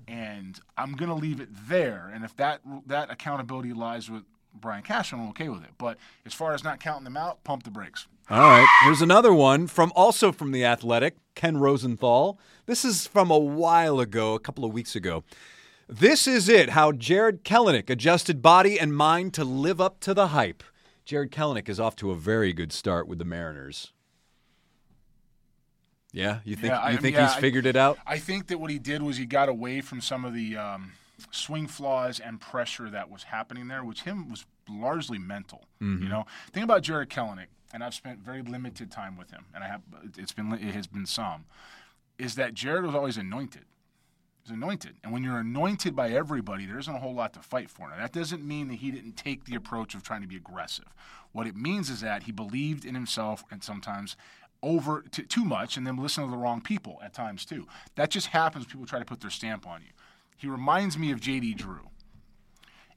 And 0.09 0.59
I'm 0.77 0.95
gonna 0.95 1.14
leave 1.14 1.40
it 1.40 1.49
there. 1.68 2.11
And 2.12 2.25
if 2.25 2.37
that 2.37 2.61
that 2.87 3.11
accountability 3.11 3.73
lies 3.73 4.11
with 4.11 4.25
Brian 4.55 4.83
Cashman, 4.83 5.21
I'm 5.23 5.29
okay 5.29 5.49
with 5.49 5.62
it. 5.62 5.71
But 5.79 5.99
as 6.27 6.35
far 6.35 6.53
as 6.53 6.64
not 6.64 6.81
counting 6.81 7.05
them 7.05 7.16
out, 7.16 7.45
pump 7.45 7.62
the 7.62 7.71
brakes. 7.71 8.07
All 8.31 8.39
right. 8.41 8.67
Here's 8.85 9.03
another 9.03 9.33
one 9.35 9.67
from 9.67 9.93
also 9.95 10.33
from 10.33 10.53
the 10.53 10.65
Athletic, 10.65 11.17
Ken 11.35 11.59
Rosenthal. 11.59 12.39
This 12.67 12.85
is 12.85 13.07
from 13.07 13.31
a 13.31 13.39
while 13.39 14.01
ago, 14.01 14.35
a 14.35 14.41
couple 14.41 14.65
of 14.65 14.73
weeks 14.73 14.97
ago. 14.97 15.25
This 15.89 16.27
is 16.27 16.49
it. 16.49 16.71
How 16.71 16.93
Jarred 16.93 17.45
Kelenic 17.45 17.91
adjusted 17.91 18.41
body 18.41 18.79
and 18.81 18.97
mind 18.97 19.35
to 19.35 19.45
live 19.45 19.81
up 19.81 20.01
to 20.01 20.15
the 20.15 20.29
hype. 20.29 20.63
Jarred 21.05 21.31
Kelenic 21.33 21.69
is 21.69 21.81
off 21.81 21.97
to 21.97 22.11
a 22.11 22.17
very 22.17 22.53
good 22.53 22.73
start 22.73 23.07
with 23.09 23.19
the 23.19 23.25
Mariners. 23.25 23.93
Yeah, 26.13 26.39
you 26.45 26.55
think 26.57 26.69
Yeah, 26.73 26.79
I- 26.79 26.91
you 26.93 26.99
I 26.99 27.01
think 27.01 27.17
yeah, 27.17 27.27
he's 27.29 27.37
I- 27.37 27.41
figured 27.41 27.67
it 27.67 27.77
out? 27.77 27.99
I 28.07 28.19
think 28.19 28.47
that 28.49 28.59
what 28.59 28.71
he 28.71 28.79
did 28.79 29.03
was 29.03 29.17
he 29.17 29.27
got 29.27 29.49
away 29.49 29.81
from 29.81 30.01
some 30.01 30.25
of 30.25 30.33
the 30.35 30.57
um, 30.57 30.93
swing 31.31 31.67
flaws 31.67 32.21
and 32.21 32.41
pressure 32.41 32.89
that 32.91 33.11
was 33.11 33.25
happening 33.25 33.69
there, 33.69 33.83
which 33.85 34.03
him 34.03 34.31
was 34.31 34.47
largely 34.71 35.19
mental. 35.19 35.65
You 35.81 36.09
know, 36.09 36.27
think 36.53 36.63
about 36.65 36.83
Jarred 36.83 37.11
Kelenic, 37.11 37.47
and 37.73 37.83
I've 37.83 37.95
spent 37.95 38.21
very 38.21 38.43
limited 38.43 38.91
time 38.91 39.17
with 39.17 39.31
him, 39.31 39.47
and 39.55 39.65
I 39.65 39.69
have 39.69 39.83
it's 40.17 40.33
been 40.33 40.53
it 40.53 40.75
has 40.75 40.87
been 40.87 41.07
some. 41.07 41.45
Is 42.19 42.35
that 42.37 42.55
Jared 42.55 42.85
was 42.85 42.95
always 42.95 43.17
anointed. 43.17 43.65
He's 44.45 44.53
anointed. 44.53 44.97
And 45.03 45.13
when 45.13 45.23
you're 45.23 45.39
anointed 45.39 45.95
by 45.95 46.11
everybody, 46.11 46.67
there 46.67 46.79
isn't 46.79 46.95
a 46.95 46.99
whole 46.99 47.15
lot 47.15 47.33
to 47.35 47.41
fight 47.41 47.71
for. 47.71 47.89
Now, 47.89 47.97
that 47.97 48.13
doesn't 48.13 48.47
mean 48.47 48.69
that 48.69 48.77
he 48.77 48.91
didn't 48.91 49.13
take 49.13 49.45
the 49.45 49.55
approach 49.55 49.95
of 49.95 50.03
trying 50.03 50.23
to 50.23 50.27
be 50.27 50.37
aggressive. 50.37 50.93
What 51.31 51.47
it 51.47 51.57
means 51.57 51.89
is 51.89 52.01
that 52.01 52.25
he 52.25 52.33
believed 52.33 52.85
in 52.85 52.95
himself 52.95 53.45
and 53.53 53.63
sometimes 53.63 54.17
over 54.63 55.05
t- 55.11 55.23
too 55.23 55.45
much 55.45 55.77
and 55.77 55.87
then 55.87 55.97
listen 55.97 56.25
to 56.25 56.31
the 56.31 56.37
wrong 56.37 56.61
people 56.61 56.99
at 57.05 57.13
times 57.13 57.45
too. 57.45 57.67
That 57.95 58.11
just 58.11 58.29
happens 58.29 58.67
people 58.67 58.87
try 58.87 58.99
to 58.99 59.05
put 59.05 59.21
their 59.21 59.31
stamp 59.31 59.67
on 59.67 59.83
you. 59.83 59.91
He 60.37 60.49
reminds 60.49 60.99
me 60.99 61.13
of 61.13 61.21
JD 61.21 61.57
Drew. 61.57 61.89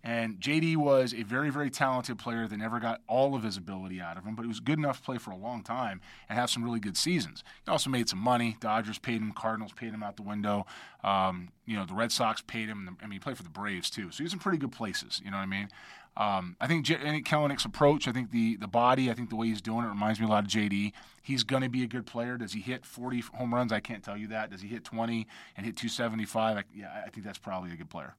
And 0.06 0.40
JD 0.40 0.78
was 0.78 1.16
a 1.16 1.24
very, 1.24 1.50
very 1.50 1.72
talented 1.72 2.20
player 2.20 2.48
that 2.48 2.56
never 2.56 2.80
got 2.80 3.02
all 3.08 3.34
of 3.34 3.42
his 3.42 3.58
ability 3.58 4.00
out 4.00 4.18
of 4.18 4.24
him, 4.24 4.36
but 4.36 4.44
he 4.44 4.48
was 4.48 4.60
good 4.60 4.78
enough 4.78 4.98
to 4.98 5.04
play 5.04 5.18
for 5.18 5.32
a 5.32 5.36
long 5.36 5.64
time 5.64 6.00
and 6.30 6.38
have 6.38 6.52
some 6.52 6.64
really 6.64 6.80
good 6.80 6.96
seasons. 6.96 7.44
He 7.66 7.72
also 7.72 7.90
made 7.90 8.08
some 8.08 8.20
money. 8.20 8.56
Dodgers 8.60 9.00
paid 9.00 9.20
him, 9.20 9.32
Cardinals 9.32 9.74
paid 9.74 9.96
him 9.96 10.04
out 10.04 10.16
the 10.16 10.22
window. 10.22 10.68
Um, 11.04 11.50
you 11.66 11.76
know, 11.76 11.86
the 11.86 11.96
Red 11.96 12.12
Sox 12.12 12.42
paid 12.42 12.70
him. 12.70 12.96
I 13.02 13.06
mean, 13.06 13.14
he 13.14 13.20
played 13.20 13.36
for 13.36 13.42
the 13.42 13.50
Braves 13.50 13.90
too, 13.90 14.12
so 14.12 14.18
he 14.18 14.24
was 14.24 14.34
in 14.34 14.38
pretty 14.38 14.60
good 14.60 14.72
places. 14.72 15.20
You 15.26 15.32
know 15.32 15.38
what 15.38 15.44
I 15.44 15.48
mean? 15.48 15.70
Um, 16.18 16.56
I 16.62 16.68
think 16.68 16.86
J- 16.86 17.22
Kelenic's 17.22 17.66
approach, 17.66 18.08
I 18.08 18.12
think 18.12 18.32
the 18.32 18.58
the 18.58 18.68
body, 18.68 19.10
I 19.10 19.16
think 19.16 19.30
the 19.30 19.36
way 19.36 19.48
he's 19.48 19.62
doing 19.62 19.86
it 19.86 19.90
reminds 19.90 20.20
me 20.20 20.28
a 20.28 20.30
lot 20.30 20.46
of 20.46 20.50
JD. 20.52 20.94
He's 21.22 21.44
going 21.44 21.64
to 21.64 21.70
be 21.70 21.84
a 21.84 21.88
good 21.88 22.06
player. 22.06 22.38
Does 22.38 22.54
he 22.54 22.62
hit 22.62 22.86
40 22.86 23.22
home 23.34 23.54
runs? 23.54 23.74
I 23.74 23.80
can't 23.80 24.04
tell 24.04 24.16
you 24.16 24.28
that. 24.28 24.52
Does 24.52 24.62
he 24.62 24.68
hit 24.68 24.84
20 24.84 25.28
and 25.58 25.66
hit 25.66 25.76
275? 25.76 26.58
I, 26.58 26.64
yeah, 26.74 27.04
I 27.06 27.10
think 27.10 27.26
that's 27.26 27.40
probably 27.40 27.72
a 27.72 27.76
good 27.76 27.90
player. 27.90 28.16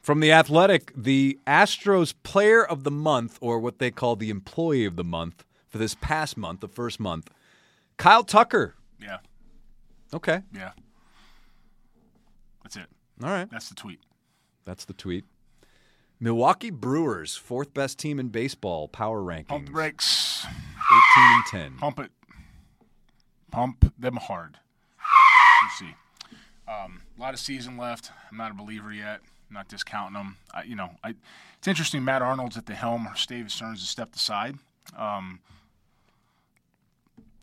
From 0.00 0.20
the 0.20 0.32
Athletic, 0.32 0.92
the 0.96 1.38
Astros 1.46 2.14
Player 2.22 2.64
of 2.64 2.84
the 2.84 2.90
Month, 2.90 3.38
or 3.40 3.58
what 3.60 3.78
they 3.78 3.90
call 3.90 4.16
the 4.16 4.30
Employee 4.30 4.86
of 4.86 4.96
the 4.96 5.04
Month 5.04 5.44
for 5.68 5.78
this 5.78 5.94
past 5.94 6.36
month, 6.36 6.60
the 6.60 6.68
first 6.68 6.98
month, 6.98 7.30
Kyle 7.96 8.24
Tucker. 8.24 8.74
Yeah. 9.00 9.18
Okay. 10.12 10.42
Yeah. 10.54 10.72
That's 12.62 12.76
it. 12.76 12.86
All 13.22 13.30
right. 13.30 13.48
That's 13.50 13.68
the 13.68 13.74
tweet. 13.74 14.00
That's 14.64 14.84
the 14.84 14.94
tweet. 14.94 15.24
Milwaukee 16.18 16.70
Brewers, 16.70 17.36
fourth 17.36 17.72
best 17.72 17.98
team 17.98 18.18
in 18.18 18.28
baseball, 18.28 18.88
power 18.88 19.20
rankings. 19.20 19.48
Pump 19.48 19.66
the 19.66 19.72
brakes. 19.72 20.46
18 21.16 21.24
and 21.24 21.44
10. 21.46 21.78
Pump 21.78 21.98
it. 22.00 22.10
Pump 23.50 23.92
them 23.98 24.16
hard. 24.16 24.58
We'll 25.62 25.88
see. 25.88 25.94
Um, 26.68 27.02
a 27.16 27.20
lot 27.20 27.34
of 27.34 27.40
season 27.40 27.76
left. 27.76 28.10
I'm 28.30 28.36
not 28.36 28.50
a 28.50 28.54
believer 28.54 28.92
yet. 28.92 29.20
Not 29.50 29.68
discounting 29.68 30.14
them. 30.14 30.36
I, 30.52 30.62
you 30.62 30.76
know, 30.76 30.90
I, 31.02 31.14
it's 31.58 31.68
interesting. 31.68 32.04
Matt 32.04 32.22
Arnold's 32.22 32.56
at 32.56 32.66
the 32.66 32.74
helm. 32.74 33.08
David 33.26 33.50
Stearns 33.50 33.80
has 33.80 33.88
stepped 33.88 34.16
aside. 34.16 34.56
Um, 34.96 35.40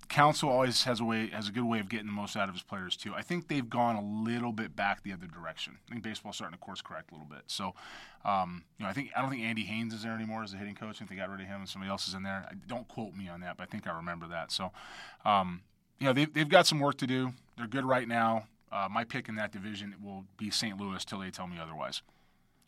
Counsell 0.09 0.49
always 0.49 0.83
has 0.83 0.99
a 0.99 1.03
way 1.03 1.27
has 1.27 1.49
a 1.49 1.51
good 1.51 1.65
way 1.65 1.79
of 1.79 1.89
getting 1.89 2.05
the 2.05 2.13
most 2.13 2.37
out 2.37 2.47
of 2.47 2.55
his 2.55 2.63
players 2.63 2.95
too. 2.95 3.13
I 3.13 3.21
think 3.21 3.47
they've 3.47 3.69
gone 3.69 3.95
a 3.95 4.01
little 4.01 4.53
bit 4.53 4.75
back 4.75 5.03
the 5.03 5.11
other 5.11 5.27
direction. 5.27 5.77
I 5.87 5.91
think 5.91 6.03
baseball's 6.03 6.37
starting 6.37 6.57
to 6.57 6.63
course 6.63 6.81
correct 6.81 7.11
a 7.11 7.13
little 7.13 7.27
bit. 7.27 7.43
So, 7.47 7.73
um, 8.23 8.63
you 8.77 8.85
know, 8.85 8.89
I 8.89 8.93
think 8.93 9.11
I 9.15 9.21
don't 9.21 9.29
think 9.29 9.43
Andy 9.43 9.63
Haines 9.63 9.93
is 9.93 10.03
there 10.03 10.13
anymore 10.13 10.43
as 10.43 10.53
a 10.53 10.57
hitting 10.57 10.75
coach. 10.75 10.95
I 10.95 10.99
think 10.99 11.09
they 11.09 11.15
got 11.17 11.29
rid 11.29 11.41
of 11.41 11.47
him 11.47 11.59
and 11.59 11.69
somebody 11.69 11.89
else 11.89 12.07
is 12.07 12.13
in 12.13 12.23
there. 12.23 12.47
I, 12.49 12.53
don't 12.67 12.87
quote 12.87 13.15
me 13.15 13.27
on 13.27 13.41
that, 13.41 13.57
but 13.57 13.63
I 13.63 13.65
think 13.65 13.85
I 13.85 13.95
remember 13.97 14.27
that. 14.29 14.51
So, 14.51 14.71
um, 15.25 15.61
you 15.99 16.07
know, 16.07 16.13
they've 16.13 16.33
they've 16.33 16.49
got 16.49 16.67
some 16.67 16.79
work 16.79 16.97
to 16.99 17.07
do. 17.07 17.33
They're 17.57 17.67
good 17.67 17.85
right 17.85 18.07
now. 18.07 18.47
Uh, 18.71 18.87
my 18.91 19.03
pick 19.03 19.29
in 19.29 19.35
that 19.35 19.51
division 19.51 19.95
will 20.03 20.25
be 20.37 20.49
St. 20.51 20.79
Louis 20.79 21.03
till 21.05 21.19
they 21.19 21.29
tell 21.31 21.47
me 21.47 21.57
otherwise. 21.59 22.01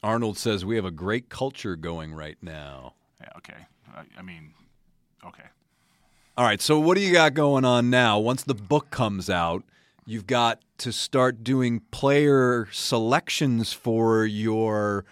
Arnold 0.01 0.37
says 0.37 0.63
we 0.63 0.75
have 0.77 0.85
a 0.85 0.91
great 0.91 1.29
culture 1.29 1.75
going 1.75 2.13
right 2.13 2.37
now. 2.41 2.93
Yeah. 3.19 3.27
Okay. 3.37 3.65
I, 3.93 4.03
I 4.17 4.21
mean, 4.21 4.53
okay. 5.25 5.43
All 6.37 6.45
right. 6.45 6.61
So 6.61 6.79
what 6.79 6.95
do 6.95 7.01
you 7.01 7.11
got 7.11 7.33
going 7.33 7.65
on 7.65 7.89
now? 7.89 8.17
Once 8.17 8.43
the 8.43 8.53
book 8.53 8.91
comes 8.91 9.29
out, 9.29 9.63
you've 10.05 10.25
got 10.27 10.61
to 10.77 10.93
start 10.93 11.43
doing 11.43 11.81
player 11.91 12.69
selections 12.71 13.73
for 13.73 14.25
your 14.25 15.03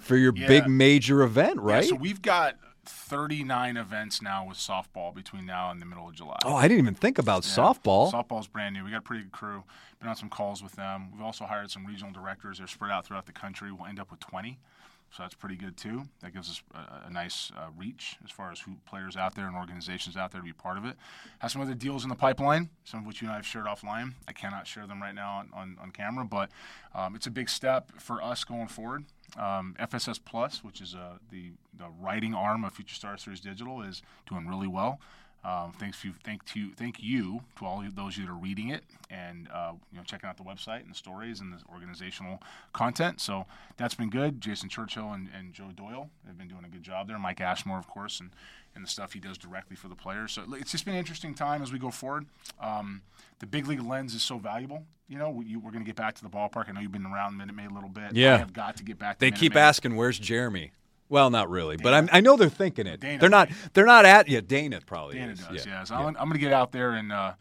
for 0.00 0.16
your 0.16 0.32
Yeah. 0.34 0.46
big 0.46 0.66
major 0.68 1.22
event, 1.22 1.60
right? 1.60 1.84
Yeah, 1.84 1.90
so 1.90 1.96
we've 1.96 2.22
got 2.22 2.56
39 2.88 3.76
events 3.76 4.22
now 4.22 4.46
with 4.46 4.56
softball 4.58 5.14
between 5.14 5.46
now 5.46 5.70
and 5.70 5.80
the 5.80 5.86
middle 5.86 6.08
of 6.08 6.14
July. 6.14 6.38
oh, 6.44 6.54
I 6.54 6.68
didn't 6.68 6.78
even 6.78 6.94
think 6.94 7.18
about 7.18 7.44
Yeah. 7.46 7.52
softball. 7.54 8.12
Softball's 8.12 8.46
brand 8.46 8.74
new. 8.74 8.84
We 8.84 8.90
got 8.90 8.98
a 8.98 9.02
pretty 9.02 9.24
good 9.24 9.32
crew. 9.32 9.64
Been 10.00 10.08
on 10.08 10.16
some 10.16 10.28
calls 10.28 10.62
with 10.62 10.72
them. 10.72 11.10
We've 11.12 11.22
also 11.22 11.46
hired 11.46 11.70
some 11.70 11.86
regional 11.86 12.12
directors. 12.12 12.58
They're 12.58 12.66
spread 12.66 12.90
out 12.90 13.06
throughout 13.06 13.26
the 13.26 13.32
country. 13.32 13.72
We'll 13.72 13.86
end 13.86 13.98
up 14.00 14.10
with 14.10 14.20
20. 14.20 14.58
So 15.16 15.22
that's 15.22 15.34
pretty 15.34 15.56
good 15.56 15.78
too. 15.78 16.02
That 16.20 16.34
gives 16.34 16.50
us 16.50 16.62
a, 16.74 17.06
a 17.06 17.10
nice 17.10 17.50
uh, 17.56 17.68
reach 17.74 18.18
as 18.22 18.30
far 18.30 18.52
as 18.52 18.60
who 18.60 18.76
players 18.84 19.16
out 19.16 19.34
there 19.34 19.46
and 19.46 19.56
organizations 19.56 20.14
out 20.14 20.30
there 20.30 20.42
to 20.42 20.44
be 20.44 20.52
part 20.52 20.76
of 20.76 20.84
it. 20.84 20.94
Have 21.38 21.50
some 21.50 21.62
other 21.62 21.72
deals 21.72 22.02
in 22.02 22.10
the 22.10 22.14
pipeline, 22.14 22.68
some 22.84 23.00
of 23.00 23.06
which 23.06 23.22
you 23.22 23.28
and 23.28 23.32
I 23.32 23.36
have 23.36 23.46
shared 23.46 23.64
offline. 23.64 24.12
I 24.28 24.32
cannot 24.32 24.66
share 24.66 24.86
them 24.86 25.00
right 25.00 25.14
now 25.14 25.36
on, 25.36 25.48
on, 25.54 25.78
on 25.80 25.90
camera, 25.90 26.26
but 26.26 26.50
um, 26.94 27.16
it's 27.16 27.26
a 27.26 27.30
big 27.30 27.48
step 27.48 27.92
for 27.98 28.22
us 28.22 28.44
going 28.44 28.68
forward. 28.68 29.06
Um, 29.38 29.74
FSS 29.80 30.20
Plus, 30.22 30.62
which 30.62 30.82
is 30.82 30.94
uh, 30.94 31.16
the 31.30 31.52
the 31.78 31.88
writing 31.98 32.34
arm 32.34 32.64
of 32.64 32.74
Future 32.74 32.94
Star 32.94 33.16
Series 33.16 33.40
Digital, 33.40 33.80
is 33.80 34.02
doing 34.28 34.46
really 34.46 34.68
well. 34.68 35.00
Um, 35.46 35.72
thanks 35.78 36.04
you, 36.04 36.12
thank 36.24 36.44
to 36.46 36.70
thank 36.72 37.00
you 37.00 37.40
to 37.58 37.64
all 37.64 37.80
of 37.80 37.94
those 37.94 38.16
that 38.16 38.28
are 38.28 38.34
reading 38.34 38.70
it 38.70 38.82
and 39.10 39.48
uh, 39.54 39.74
you 39.92 39.98
know 39.98 40.02
checking 40.04 40.28
out 40.28 40.36
the 40.36 40.42
website 40.42 40.80
and 40.80 40.90
the 40.90 40.94
stories 40.96 41.38
and 41.38 41.52
the 41.52 41.58
organizational 41.72 42.42
content. 42.72 43.20
So 43.20 43.46
that's 43.76 43.94
been 43.94 44.10
good. 44.10 44.40
Jason 44.40 44.68
Churchill 44.68 45.12
and, 45.12 45.28
and 45.36 45.52
Joe 45.52 45.68
Doyle 45.76 46.10
have 46.26 46.36
been 46.36 46.48
doing 46.48 46.64
a 46.64 46.68
good 46.68 46.82
job 46.82 47.06
there. 47.06 47.16
Mike 47.18 47.40
Ashmore, 47.40 47.78
of 47.78 47.86
course, 47.86 48.18
and 48.18 48.30
and 48.74 48.84
the 48.84 48.88
stuff 48.88 49.12
he 49.12 49.20
does 49.20 49.38
directly 49.38 49.76
for 49.76 49.86
the 49.86 49.94
players. 49.94 50.32
So 50.32 50.42
it's 50.54 50.72
just 50.72 50.84
been 50.84 50.94
an 50.94 50.98
interesting 51.00 51.32
time 51.32 51.62
as 51.62 51.72
we 51.72 51.78
go 51.78 51.90
forward. 51.92 52.26
Um, 52.60 53.02
the 53.38 53.46
big 53.46 53.68
league 53.68 53.80
lens 53.82 54.14
is 54.14 54.22
so 54.22 54.38
valuable. 54.38 54.84
You 55.08 55.18
know, 55.18 55.30
we, 55.30 55.54
we're 55.56 55.70
going 55.70 55.84
to 55.84 55.88
get 55.88 55.96
back 55.96 56.16
to 56.16 56.22
the 56.22 56.28
ballpark. 56.28 56.68
I 56.68 56.72
know 56.72 56.80
you've 56.80 56.92
been 56.92 57.06
around 57.06 57.36
Minute 57.36 57.54
Maid 57.54 57.70
a 57.70 57.74
little 57.74 57.88
bit. 57.88 58.14
Yeah. 58.14 58.34
I 58.34 58.38
have 58.38 58.52
got 58.52 58.76
to 58.78 58.84
get 58.84 58.98
back. 58.98 59.16
to 59.16 59.20
They 59.20 59.28
Minute 59.28 59.40
keep 59.40 59.54
Maid. 59.54 59.60
asking, 59.60 59.94
"Where's 59.96 60.18
Jeremy?" 60.18 60.72
Well, 61.08 61.30
not 61.30 61.48
really, 61.50 61.76
but 61.76 61.94
I'm, 61.94 62.08
I 62.12 62.20
know 62.20 62.36
they're 62.36 62.48
thinking 62.48 62.86
it. 62.86 63.00
Dana 63.00 63.18
they're 63.20 63.28
not. 63.30 63.48
They're 63.74 63.86
not 63.86 64.04
at. 64.04 64.28
Yeah, 64.28 64.40
Dana 64.40 64.80
probably. 64.84 65.14
Dana 65.16 65.32
is. 65.32 65.38
does, 65.40 65.64
yeah. 65.66 65.72
yeah. 65.72 65.84
So 65.84 65.94
I'm, 65.94 66.08
I'm 66.08 66.14
going 66.28 66.32
to 66.32 66.38
get 66.38 66.52
out 66.52 66.72
there 66.72 66.92
and 66.92 67.12
uh, 67.12 67.32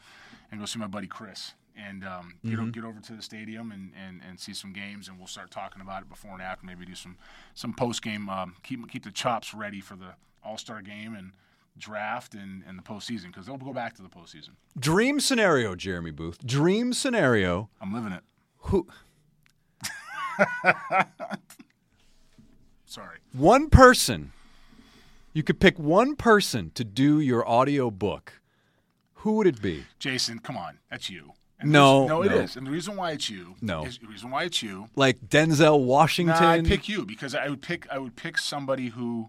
and 0.52 0.60
go 0.60 0.66
see 0.66 0.80
my 0.80 0.88
buddy 0.88 1.08
Chris 1.08 1.54
and 1.78 2.06
um, 2.06 2.36
get, 2.44 2.54
Mm-hmm. 2.54 2.64
o- 2.68 2.72
get 2.72 2.84
over 2.86 3.00
to 3.02 3.14
the 3.14 3.22
stadium 3.22 3.72
and, 3.72 3.92
and, 4.02 4.22
and 4.28 4.40
see 4.40 4.54
some 4.54 4.72
games 4.72 5.08
and 5.10 5.18
we'll 5.18 5.28
start 5.28 5.52
talking 5.52 5.82
about 5.82 6.04
it 6.04 6.10
before 6.10 6.32
and 6.34 6.42
after. 6.42 6.66
Maybe 6.66 6.86
do 6.86 6.96
some 6.96 7.18
some 7.56 7.74
post 7.74 8.02
game. 8.02 8.30
Um, 8.30 8.56
keep 8.64 8.88
keep 8.90 9.04
the 9.04 9.12
chops 9.12 9.54
ready 9.54 9.82
for 9.82 9.96
the 9.96 10.14
All 10.44 10.58
Star 10.58 10.82
game 10.82 11.16
and 11.16 11.32
draft 11.78 12.36
and, 12.36 12.64
and 12.68 12.78
the 12.78 12.84
postseason 12.84 13.26
because 13.26 13.48
they'll 13.48 13.58
go 13.58 13.74
back 13.74 13.96
to 13.96 14.02
the 14.02 14.08
postseason. 14.10 14.52
Dream 14.80 15.20
scenario, 15.20 15.76
Jeremy 15.76 16.12
Booth. 16.12 16.38
Dream 16.46 16.94
scenario. 16.94 17.70
I'm 17.82 17.94
living 17.94 18.12
it. 18.14 18.22
Who? 18.60 18.88
Sorry. 22.96 23.18
One 23.34 23.70
person. 23.70 24.32
You 25.34 25.44
could 25.44 25.60
pick 25.60 25.78
one 25.78 26.16
person 26.16 26.72
to 26.76 26.86
do 26.86 27.20
your 27.20 27.46
audio 27.46 27.92
book. 27.92 28.40
Who 29.16 29.34
would 29.34 29.48
it 29.48 29.62
be? 29.62 29.84
Jason, 30.00 30.40
come 30.40 30.56
on. 30.56 30.80
That's 30.90 31.10
you. 31.10 31.34
And 31.60 31.72
No, 31.74 32.08
no, 32.08 32.22
it 32.22 32.30
no. 32.30 32.38
is. 32.38 32.56
And 32.56 32.66
the 32.66 32.72
reason 32.72 32.96
why 32.96 33.12
it's 33.12 33.30
you, 33.30 33.56
No. 33.60 33.84
is 33.86 33.98
the 33.98 34.08
reason 34.08 34.32
why 34.32 34.44
it's 34.46 34.64
you 34.64 34.88
Like 34.96 35.20
Denzel 35.28 35.84
Washington? 35.84 36.42
Nah, 36.42 36.52
I'd 36.52 36.66
pick 36.66 36.88
you 36.88 37.06
because 37.06 37.36
I 37.36 37.50
would 37.50 37.62
pick 37.62 37.86
I 37.92 37.98
would 37.98 38.16
pick 38.16 38.38
somebody 38.38 38.88
who 38.88 39.28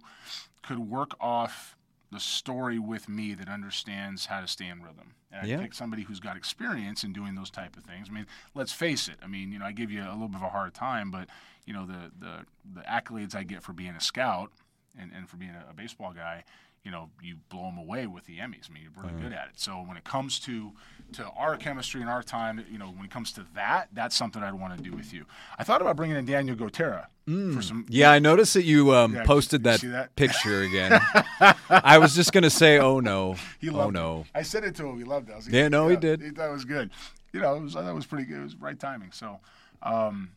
could 0.62 0.78
work 0.78 1.16
off 1.20 1.75
the 2.12 2.20
story 2.20 2.78
with 2.78 3.08
me 3.08 3.34
that 3.34 3.48
understands 3.48 4.26
how 4.26 4.40
to 4.40 4.46
stay 4.48 4.68
in 4.68 4.82
rhythm. 4.82 5.14
And 5.32 5.48
Yeah. 5.48 5.60
pick 5.60 5.74
somebody 5.74 6.02
who's 6.04 6.20
got 6.20 6.36
experience 6.36 7.04
in 7.04 7.12
doing 7.12 7.34
those 7.34 7.50
type 7.50 7.76
of 7.76 7.84
things. 7.84 8.08
I 8.08 8.12
mean, 8.12 8.26
let's 8.54 8.72
face 8.72 9.08
it. 9.08 9.18
I 9.22 9.26
mean, 9.26 9.52
you 9.52 9.58
know, 9.58 9.66
I 9.66 9.72
give 9.72 9.90
you 9.90 10.02
a 10.02 10.12
little 10.12 10.28
bit 10.28 10.36
of 10.36 10.42
a 10.42 10.50
hard 10.50 10.72
time, 10.72 11.10
but 11.10 11.28
you 11.66 11.72
know, 11.72 11.84
the 11.84 12.12
the, 12.18 12.46
the 12.74 12.80
accolades 12.82 13.34
I 13.34 13.42
get 13.42 13.62
for 13.62 13.72
being 13.72 13.94
a 13.94 14.00
scout 14.00 14.52
and, 14.98 15.12
and 15.12 15.28
for 15.28 15.36
being 15.36 15.50
a, 15.50 15.66
a 15.70 15.74
baseball 15.74 16.12
guy, 16.12 16.44
you 16.84 16.90
know, 16.90 17.10
you 17.20 17.36
blow 17.48 17.64
them 17.64 17.78
away 17.78 18.06
with 18.06 18.26
the 18.26 18.38
Emmys. 18.38 18.70
I 18.70 18.72
mean, 18.72 18.84
you're 18.84 18.92
really 18.96 19.14
uh-huh. 19.14 19.28
good 19.28 19.32
at 19.32 19.48
it. 19.48 19.58
So 19.58 19.72
when 19.72 19.96
it 19.96 20.04
comes 20.04 20.38
to 20.40 20.72
to 21.12 21.24
our 21.36 21.56
chemistry 21.56 22.00
and 22.00 22.10
our 22.10 22.22
time, 22.22 22.64
you 22.70 22.78
know, 22.78 22.86
when 22.86 23.04
it 23.04 23.10
comes 23.10 23.32
to 23.32 23.46
that, 23.54 23.88
that's 23.92 24.16
something 24.16 24.42
I'd 24.42 24.54
want 24.54 24.76
to 24.76 24.82
do 24.82 24.92
with 24.94 25.12
you. 25.12 25.24
I 25.58 25.64
thought 25.64 25.80
about 25.80 25.96
bringing 25.96 26.16
in 26.16 26.24
Daniel 26.26 26.56
Gotera 26.56 27.06
for 27.26 27.62
some. 27.62 27.84
Mm. 27.84 27.86
Yeah, 27.88 28.10
I 28.10 28.18
noticed 28.18 28.54
that 28.54 28.64
you 28.64 28.94
um, 28.94 29.14
Yeah, 29.14 29.24
posted 29.24 29.64
that, 29.64 29.80
that? 29.82 30.14
picture 30.16 30.62
again. 30.62 31.00
I 31.70 31.98
was 31.98 32.14
just 32.14 32.32
gonna 32.32 32.50
say, 32.50 32.78
oh 32.78 33.00
no, 33.00 33.36
He 33.60 33.70
oh 33.70 33.74
loved 33.74 33.94
no. 33.94 34.20
It. 34.20 34.38
I 34.38 34.42
said 34.42 34.64
it 34.64 34.74
to 34.76 34.86
him. 34.86 34.98
He 34.98 35.04
loved 35.04 35.28
it. 35.28 35.34
Like, 35.34 35.44
Yeah, 35.48 35.68
no, 35.68 35.88
he 35.88 35.96
did. 35.96 36.20
He 36.22 36.30
thought 36.30 36.48
it 36.48 36.52
was 36.52 36.64
good. 36.64 36.90
You 37.32 37.40
know, 37.40 37.56
it 37.56 37.62
was, 37.62 37.76
I 37.76 37.82
thought 37.82 37.90
it 37.90 37.94
was 37.94 38.06
pretty 38.06 38.24
good. 38.24 38.38
It 38.38 38.44
was 38.44 38.56
right 38.56 38.78
timing. 38.78 39.12
So, 39.12 39.40
um, 39.82 40.30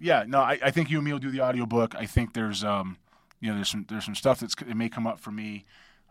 yeah, 0.00 0.24
no, 0.26 0.40
I, 0.40 0.58
I 0.62 0.70
think 0.70 0.90
you 0.90 0.98
and 0.98 1.04
me 1.04 1.12
will 1.12 1.18
do 1.18 1.30
the 1.30 1.40
audiobook. 1.40 1.94
I 1.94 2.06
think 2.06 2.32
there's, 2.34 2.62
um, 2.64 2.96
you 3.40 3.48
know, 3.50 3.56
there's 3.56 3.68
some 3.70 3.86
there's 3.88 4.04
some 4.04 4.14
stuff 4.14 4.40
that's 4.40 4.54
it 4.60 4.74
may 4.76 4.88
come 4.88 5.06
up 5.06 5.20
for 5.20 5.30
me 5.30 5.64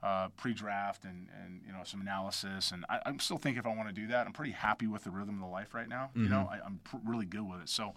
uh, 0.04 0.30
pre-draft 0.38 1.04
and 1.04 1.28
and 1.44 1.62
you 1.66 1.74
know 1.74 1.82
some 1.84 2.02
analysis. 2.02 2.72
And 2.72 2.86
I, 2.90 3.00
I'm 3.06 3.20
still 3.20 3.38
thinking 3.38 3.60
if 3.60 3.66
I 3.66 3.76
want 3.76 3.90
to 3.90 3.94
do 3.94 4.08
that. 4.08 4.28
I'm 4.28 4.34
pretty 4.34 4.52
happy 4.52 4.88
with 4.88 5.04
the 5.04 5.12
rhythm 5.12 5.36
of 5.36 5.42
the 5.42 5.52
life 5.52 5.74
right 5.74 5.90
now. 5.90 6.12
You 6.16 6.30
know, 6.30 6.50
I, 6.52 6.60
I'm 6.66 6.80
pr- 6.84 6.98
really 7.06 7.26
good 7.26 7.48
with 7.50 7.62
it. 7.62 7.70
So. 7.70 7.94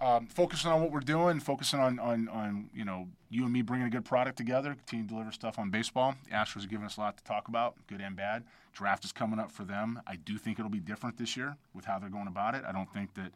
Um, 0.00 0.26
focusing 0.26 0.72
on 0.72 0.82
what 0.82 0.90
we're 0.90 0.98
doing, 0.98 1.38
focusing 1.38 1.78
on, 1.78 2.00
on, 2.00 2.28
on 2.28 2.68
you 2.74 2.84
know 2.84 3.06
you 3.30 3.44
and 3.44 3.52
me 3.52 3.62
bringing 3.62 3.86
a 3.86 3.90
good 3.90 4.04
product 4.04 4.36
together, 4.36 4.74
continue 4.74 5.04
to 5.06 5.08
deliver 5.08 5.30
stuff 5.30 5.56
on 5.56 5.70
baseball. 5.70 6.16
The 6.24 6.32
Astros 6.32 6.64
are 6.64 6.68
giving 6.68 6.84
us 6.84 6.96
a 6.96 7.00
lot 7.00 7.16
to 7.16 7.22
talk 7.22 7.46
about, 7.46 7.76
good 7.86 8.00
and 8.00 8.16
bad. 8.16 8.42
Draft 8.72 9.04
is 9.04 9.12
coming 9.12 9.38
up 9.38 9.52
for 9.52 9.62
them. 9.62 10.00
I 10.04 10.16
do 10.16 10.36
think 10.36 10.58
it'll 10.58 10.68
be 10.68 10.80
different 10.80 11.16
this 11.16 11.36
year 11.36 11.56
with 11.74 11.84
how 11.84 12.00
they're 12.00 12.10
going 12.10 12.26
about 12.26 12.56
it. 12.56 12.64
I 12.66 12.72
don't 12.72 12.92
think 12.92 13.10
that 13.14 13.32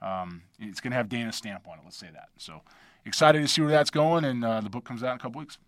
um, 0.00 0.42
it's 0.58 0.80
going 0.80 0.92
to 0.92 0.96
have 0.96 1.10
Dana's 1.10 1.36
stamp 1.36 1.68
on 1.68 1.78
it. 1.78 1.82
Let's 1.84 1.98
say 1.98 2.08
that. 2.14 2.30
So 2.38 2.62
excited 3.04 3.42
to 3.42 3.46
see 3.46 3.60
where 3.60 3.70
that's 3.70 3.90
going, 3.90 4.24
and 4.24 4.42
uh, 4.42 4.62
the 4.62 4.70
book 4.70 4.84
comes 4.84 5.02
out 5.02 5.10
in 5.10 5.16
a 5.16 5.20
couple 5.20 5.40
weeks. 5.40 5.58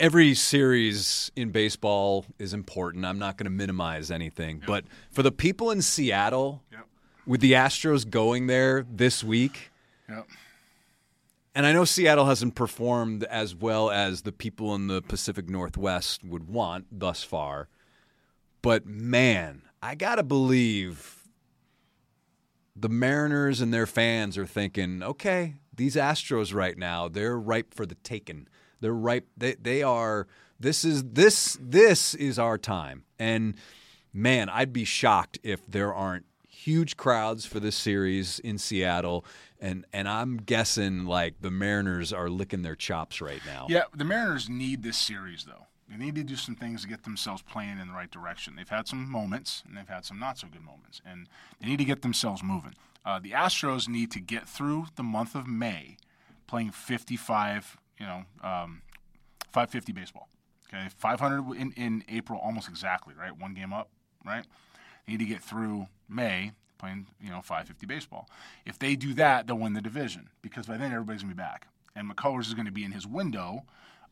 Every 0.00 0.32
series 0.32 1.30
in 1.36 1.50
baseball 1.50 2.24
is 2.38 2.54
important. 2.54 3.04
I'm 3.04 3.18
not 3.18 3.36
going 3.36 3.44
to 3.44 3.50
minimize 3.50 4.10
anything, 4.10 4.56
yep. 4.56 4.66
but 4.66 4.84
for 5.10 5.22
the 5.22 5.30
people 5.30 5.70
in 5.70 5.82
Seattle, 5.82 6.62
yep. 6.72 6.86
with 7.26 7.42
the 7.42 7.52
Astros 7.52 8.08
going 8.08 8.46
there 8.46 8.86
this 8.90 9.22
week, 9.22 9.70
yep. 10.08 10.26
and 11.54 11.66
I 11.66 11.74
know 11.74 11.84
Seattle 11.84 12.24
hasn't 12.24 12.54
performed 12.54 13.24
as 13.24 13.54
well 13.54 13.90
as 13.90 14.22
the 14.22 14.32
people 14.32 14.74
in 14.74 14.86
the 14.86 15.02
Pacific 15.02 15.50
Northwest 15.50 16.24
would 16.24 16.48
want 16.48 16.86
thus 16.90 17.22
far, 17.22 17.68
but 18.62 18.86
man, 18.86 19.60
I 19.82 19.96
got 19.96 20.14
to 20.14 20.22
believe 20.22 21.28
the 22.74 22.88
Mariners 22.88 23.60
and 23.60 23.70
their 23.70 23.86
fans 23.86 24.38
are 24.38 24.46
thinking, 24.46 25.02
okay, 25.02 25.56
these 25.76 25.94
Astros 25.94 26.54
right 26.54 26.78
now, 26.78 27.06
they're 27.06 27.38
ripe 27.38 27.74
for 27.74 27.84
the 27.84 27.96
taking. 27.96 28.48
They're 28.80 28.92
ripe. 28.92 29.28
They 29.36 29.54
they 29.54 29.82
are. 29.82 30.26
This 30.58 30.84
is 30.84 31.04
this 31.04 31.58
this 31.60 32.14
is 32.14 32.38
our 32.38 32.58
time. 32.58 33.04
And 33.18 33.54
man, 34.12 34.48
I'd 34.48 34.72
be 34.72 34.84
shocked 34.84 35.38
if 35.42 35.66
there 35.66 35.94
aren't 35.94 36.26
huge 36.48 36.96
crowds 36.96 37.46
for 37.46 37.60
this 37.60 37.76
series 37.76 38.38
in 38.40 38.58
Seattle. 38.58 39.24
And 39.60 39.84
and 39.92 40.08
I'm 40.08 40.36
guessing 40.38 41.06
like 41.06 41.40
the 41.40 41.50
Mariners 41.50 42.12
are 42.12 42.28
licking 42.28 42.62
their 42.62 42.76
chops 42.76 43.20
right 43.20 43.42
now. 43.46 43.66
Yeah, 43.68 43.84
the 43.94 44.04
Mariners 44.04 44.48
need 44.48 44.82
this 44.82 44.98
series 44.98 45.44
though. 45.44 45.66
They 45.88 45.96
need 45.96 46.14
to 46.14 46.22
do 46.22 46.36
some 46.36 46.54
things 46.54 46.82
to 46.82 46.88
get 46.88 47.02
themselves 47.02 47.42
playing 47.42 47.80
in 47.80 47.88
the 47.88 47.94
right 47.94 48.10
direction. 48.10 48.54
They've 48.54 48.68
had 48.68 48.86
some 48.86 49.10
moments, 49.10 49.64
and 49.66 49.76
they've 49.76 49.88
had 49.88 50.04
some 50.04 50.20
not 50.20 50.38
so 50.38 50.46
good 50.46 50.62
moments, 50.62 51.02
and 51.04 51.26
they 51.60 51.66
need 51.66 51.78
to 51.78 51.84
get 51.84 52.02
themselves 52.02 52.44
moving. 52.44 52.74
Uh, 53.04 53.18
the 53.18 53.32
Astros 53.32 53.88
need 53.88 54.12
to 54.12 54.20
get 54.20 54.48
through 54.48 54.86
the 54.94 55.02
month 55.02 55.34
of 55.34 55.48
May 55.48 55.96
playing 56.46 56.70
55, 56.70 57.76
you 58.00 58.06
know, 58.06 58.24
um, 58.42 58.82
550 59.52 59.92
baseball. 59.92 60.28
Okay, 60.68 60.88
500 60.96 61.56
in, 61.56 61.72
in 61.72 62.04
April, 62.08 62.40
almost 62.42 62.68
exactly, 62.68 63.14
right? 63.18 63.36
One 63.38 63.54
game 63.54 63.72
up, 63.72 63.90
right? 64.24 64.44
They 65.06 65.12
need 65.12 65.18
to 65.18 65.24
get 65.24 65.42
through 65.42 65.86
May 66.08 66.52
playing, 66.78 67.06
you 67.20 67.28
know, 67.28 67.42
550 67.42 67.86
baseball. 67.86 68.28
If 68.64 68.78
they 68.78 68.96
do 68.96 69.12
that, 69.14 69.46
they'll 69.46 69.58
win 69.58 69.74
the 69.74 69.82
division 69.82 70.30
because 70.42 70.66
by 70.66 70.78
then 70.78 70.92
everybody's 70.92 71.22
gonna 71.22 71.34
be 71.34 71.38
back, 71.38 71.66
and 71.94 72.10
McCullers 72.10 72.46
is 72.46 72.54
going 72.54 72.66
to 72.66 72.72
be 72.72 72.84
in 72.84 72.92
his 72.92 73.06
window 73.06 73.64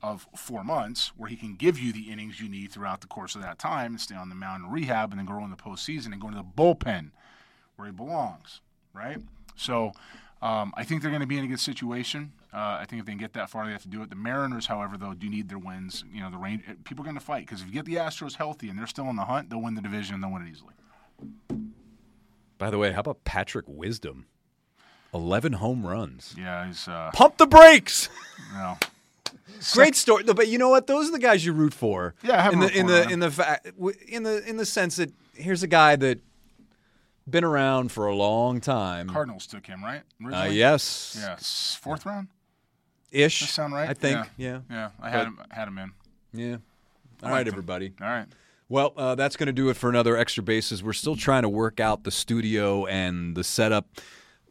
of 0.02 0.28
four 0.36 0.62
months 0.62 1.12
where 1.16 1.28
he 1.28 1.36
can 1.36 1.54
give 1.56 1.78
you 1.78 1.92
the 1.92 2.10
innings 2.10 2.40
you 2.40 2.48
need 2.48 2.70
throughout 2.70 3.00
the 3.00 3.06
course 3.06 3.34
of 3.34 3.42
that 3.42 3.58
time 3.58 3.92
and 3.92 4.00
stay 4.00 4.14
on 4.14 4.28
the 4.28 4.34
mound 4.34 4.62
and 4.62 4.72
rehab 4.72 5.10
and 5.10 5.18
then 5.18 5.26
go 5.26 5.42
in 5.42 5.50
the 5.50 5.56
postseason 5.56 6.12
and 6.12 6.20
go 6.20 6.28
into 6.28 6.38
the 6.38 6.44
bullpen 6.44 7.10
where 7.76 7.86
he 7.86 7.92
belongs, 7.92 8.60
right? 8.94 9.18
So 9.56 9.92
um, 10.40 10.72
I 10.76 10.84
think 10.84 11.02
they're 11.02 11.10
going 11.10 11.20
to 11.20 11.26
be 11.26 11.38
in 11.38 11.44
a 11.44 11.48
good 11.48 11.60
situation. 11.60 12.32
Uh, 12.52 12.78
I 12.80 12.86
think 12.88 13.00
if 13.00 13.06
they 13.06 13.12
can 13.12 13.18
get 13.18 13.34
that 13.34 13.50
far, 13.50 13.66
they 13.66 13.72
have 13.72 13.82
to 13.82 13.88
do 13.88 14.02
it. 14.02 14.08
The 14.08 14.16
Mariners, 14.16 14.66
however, 14.66 14.96
though, 14.96 15.12
do 15.12 15.28
need 15.28 15.48
their 15.50 15.58
wins. 15.58 16.02
You 16.10 16.22
know, 16.22 16.30
the 16.30 16.38
range 16.38 16.62
people 16.84 17.02
are 17.02 17.04
going 17.04 17.18
to 17.18 17.24
fight 17.24 17.44
because 17.46 17.60
if 17.60 17.66
you 17.66 17.72
get 17.74 17.84
the 17.84 17.96
Astros 17.96 18.36
healthy 18.36 18.68
and 18.70 18.78
they're 18.78 18.86
still 18.86 19.08
in 19.10 19.16
the 19.16 19.24
hunt, 19.26 19.50
they'll 19.50 19.60
win 19.60 19.74
the 19.74 19.82
division 19.82 20.14
and 20.14 20.22
they'll 20.22 20.32
win 20.32 20.42
it 20.46 20.50
easily. 20.50 20.72
By 22.56 22.70
the 22.70 22.78
way, 22.78 22.92
how 22.92 23.00
about 23.00 23.24
Patrick 23.24 23.66
Wisdom? 23.68 24.26
Eleven 25.14 25.54
home 25.54 25.86
runs. 25.86 26.34
Yeah, 26.38 26.66
he's 26.66 26.86
uh, 26.88 27.10
pump 27.14 27.36
the 27.38 27.46
brakes. 27.46 28.08
No. 28.54 28.78
Great 29.74 29.94
story, 29.94 30.22
but 30.24 30.48
you 30.48 30.56
know 30.56 30.70
what? 30.70 30.86
Those 30.86 31.08
are 31.08 31.12
the 31.12 31.18
guys 31.18 31.44
you 31.44 31.52
root 31.52 31.74
for. 31.74 32.14
Yeah, 32.22 32.38
I 32.38 32.40
have 32.42 32.52
in 32.54 32.60
the 32.60 32.78
in 32.78 32.86
the 32.86 33.08
in 33.10 33.20
the 33.20 33.72
in 34.08 34.22
the 34.22 34.48
in 34.48 34.56
the 34.56 34.64
sense 34.64 34.96
that 34.96 35.12
here's 35.34 35.62
a 35.62 35.66
guy 35.66 35.96
that 35.96 36.20
been 37.28 37.44
around 37.44 37.92
for 37.92 38.06
a 38.06 38.14
long 38.14 38.60
time. 38.60 39.08
Cardinals 39.08 39.46
took 39.46 39.66
him, 39.66 39.82
right? 39.84 40.02
Uh, 40.32 40.48
yes. 40.50 41.16
Yes. 41.20 41.76
Fourth 41.82 42.06
round. 42.06 42.28
Ish. 43.10 43.40
Does 43.40 43.50
sound 43.50 43.72
right? 43.72 43.88
I 43.88 43.94
think. 43.94 44.26
Yeah. 44.36 44.60
Yeah. 44.70 44.76
yeah. 44.76 44.90
I 45.00 45.10
had 45.10 45.24
but, 45.24 45.26
him. 45.26 45.50
Had 45.50 45.68
him 45.68 45.78
in. 45.78 45.92
Yeah. 46.32 46.56
All 47.22 47.30
right, 47.30 47.46
everybody. 47.48 47.92
All 48.00 48.08
right. 48.08 48.26
Well, 48.68 48.92
uh, 48.96 49.14
that's 49.14 49.36
going 49.36 49.46
to 49.46 49.52
do 49.52 49.70
it 49.70 49.74
for 49.74 49.88
another 49.88 50.16
extra 50.16 50.42
bases. 50.42 50.82
We're 50.82 50.92
still 50.92 51.16
trying 51.16 51.42
to 51.42 51.48
work 51.48 51.80
out 51.80 52.04
the 52.04 52.10
studio 52.10 52.84
and 52.86 53.34
the 53.34 53.42
setup. 53.42 53.88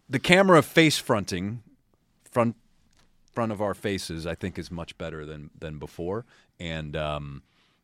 The 0.09 0.19
camera 0.19 0.63
face 0.63 0.97
fronting, 0.97 1.61
front 2.31 2.55
front 3.31 3.51
of 3.51 3.61
our 3.61 3.75
faces, 3.75 4.25
I 4.25 4.33
think 4.33 4.57
is 4.57 4.71
much 4.71 4.97
better 4.97 5.25
than 5.25 5.51
than 5.57 5.77
before. 5.77 6.25
And 6.59 6.95
um, 6.95 7.43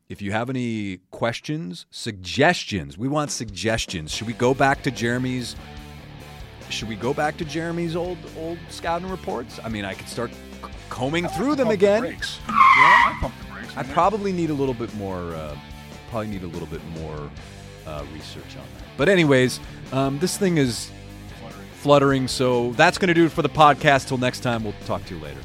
if 0.09 0.21
you 0.21 0.31
have 0.31 0.49
any 0.49 1.01
questions, 1.11 1.85
suggestions, 1.91 2.97
we 2.97 3.07
want 3.07 3.29
suggestions. 3.29 4.11
Should 4.11 4.27
we 4.27 4.33
go 4.33 4.53
back 4.53 4.81
to 4.83 4.91
Jeremy's? 4.91 5.55
Should 6.69 6.89
we 6.89 6.95
go 6.95 7.13
back 7.13 7.37
to 7.37 7.45
Jeremy's 7.45 7.95
old 7.95 8.17
old 8.37 8.57
scouting 8.69 9.09
reports? 9.09 9.59
I 9.63 9.69
mean, 9.69 9.85
I 9.85 9.93
could 9.93 10.09
start 10.09 10.31
combing 10.89 11.27
through 11.29 11.55
them 11.55 11.69
again. 11.69 12.01
The 12.01 12.09
yeah, 12.09 12.17
I 12.47 13.17
pump 13.19 13.33
the 13.39 13.53
brakes. 13.53 13.73
I 13.75 13.83
probably 13.83 14.31
need 14.31 14.49
a 14.49 14.53
little 14.53 14.73
bit 14.73 14.93
more. 14.95 15.33
Uh, 15.35 15.57
probably 16.09 16.27
need 16.27 16.43
a 16.43 16.47
little 16.47 16.67
bit 16.67 16.83
more 16.99 17.29
uh, 17.87 18.03
research 18.13 18.55
on 18.55 18.65
that. 18.77 18.85
But 18.97 19.09
anyways, 19.09 19.59
um, 19.91 20.19
this 20.19 20.37
thing 20.37 20.57
is 20.57 20.91
fluttering. 21.73 22.27
So 22.27 22.71
that's 22.73 22.97
going 22.97 23.09
to 23.09 23.13
do 23.13 23.25
it 23.25 23.31
for 23.31 23.41
the 23.41 23.49
podcast. 23.49 24.07
Till 24.07 24.17
next 24.17 24.39
time, 24.39 24.63
we'll 24.63 24.73
talk 24.85 25.05
to 25.05 25.15
you 25.15 25.21
later. 25.21 25.39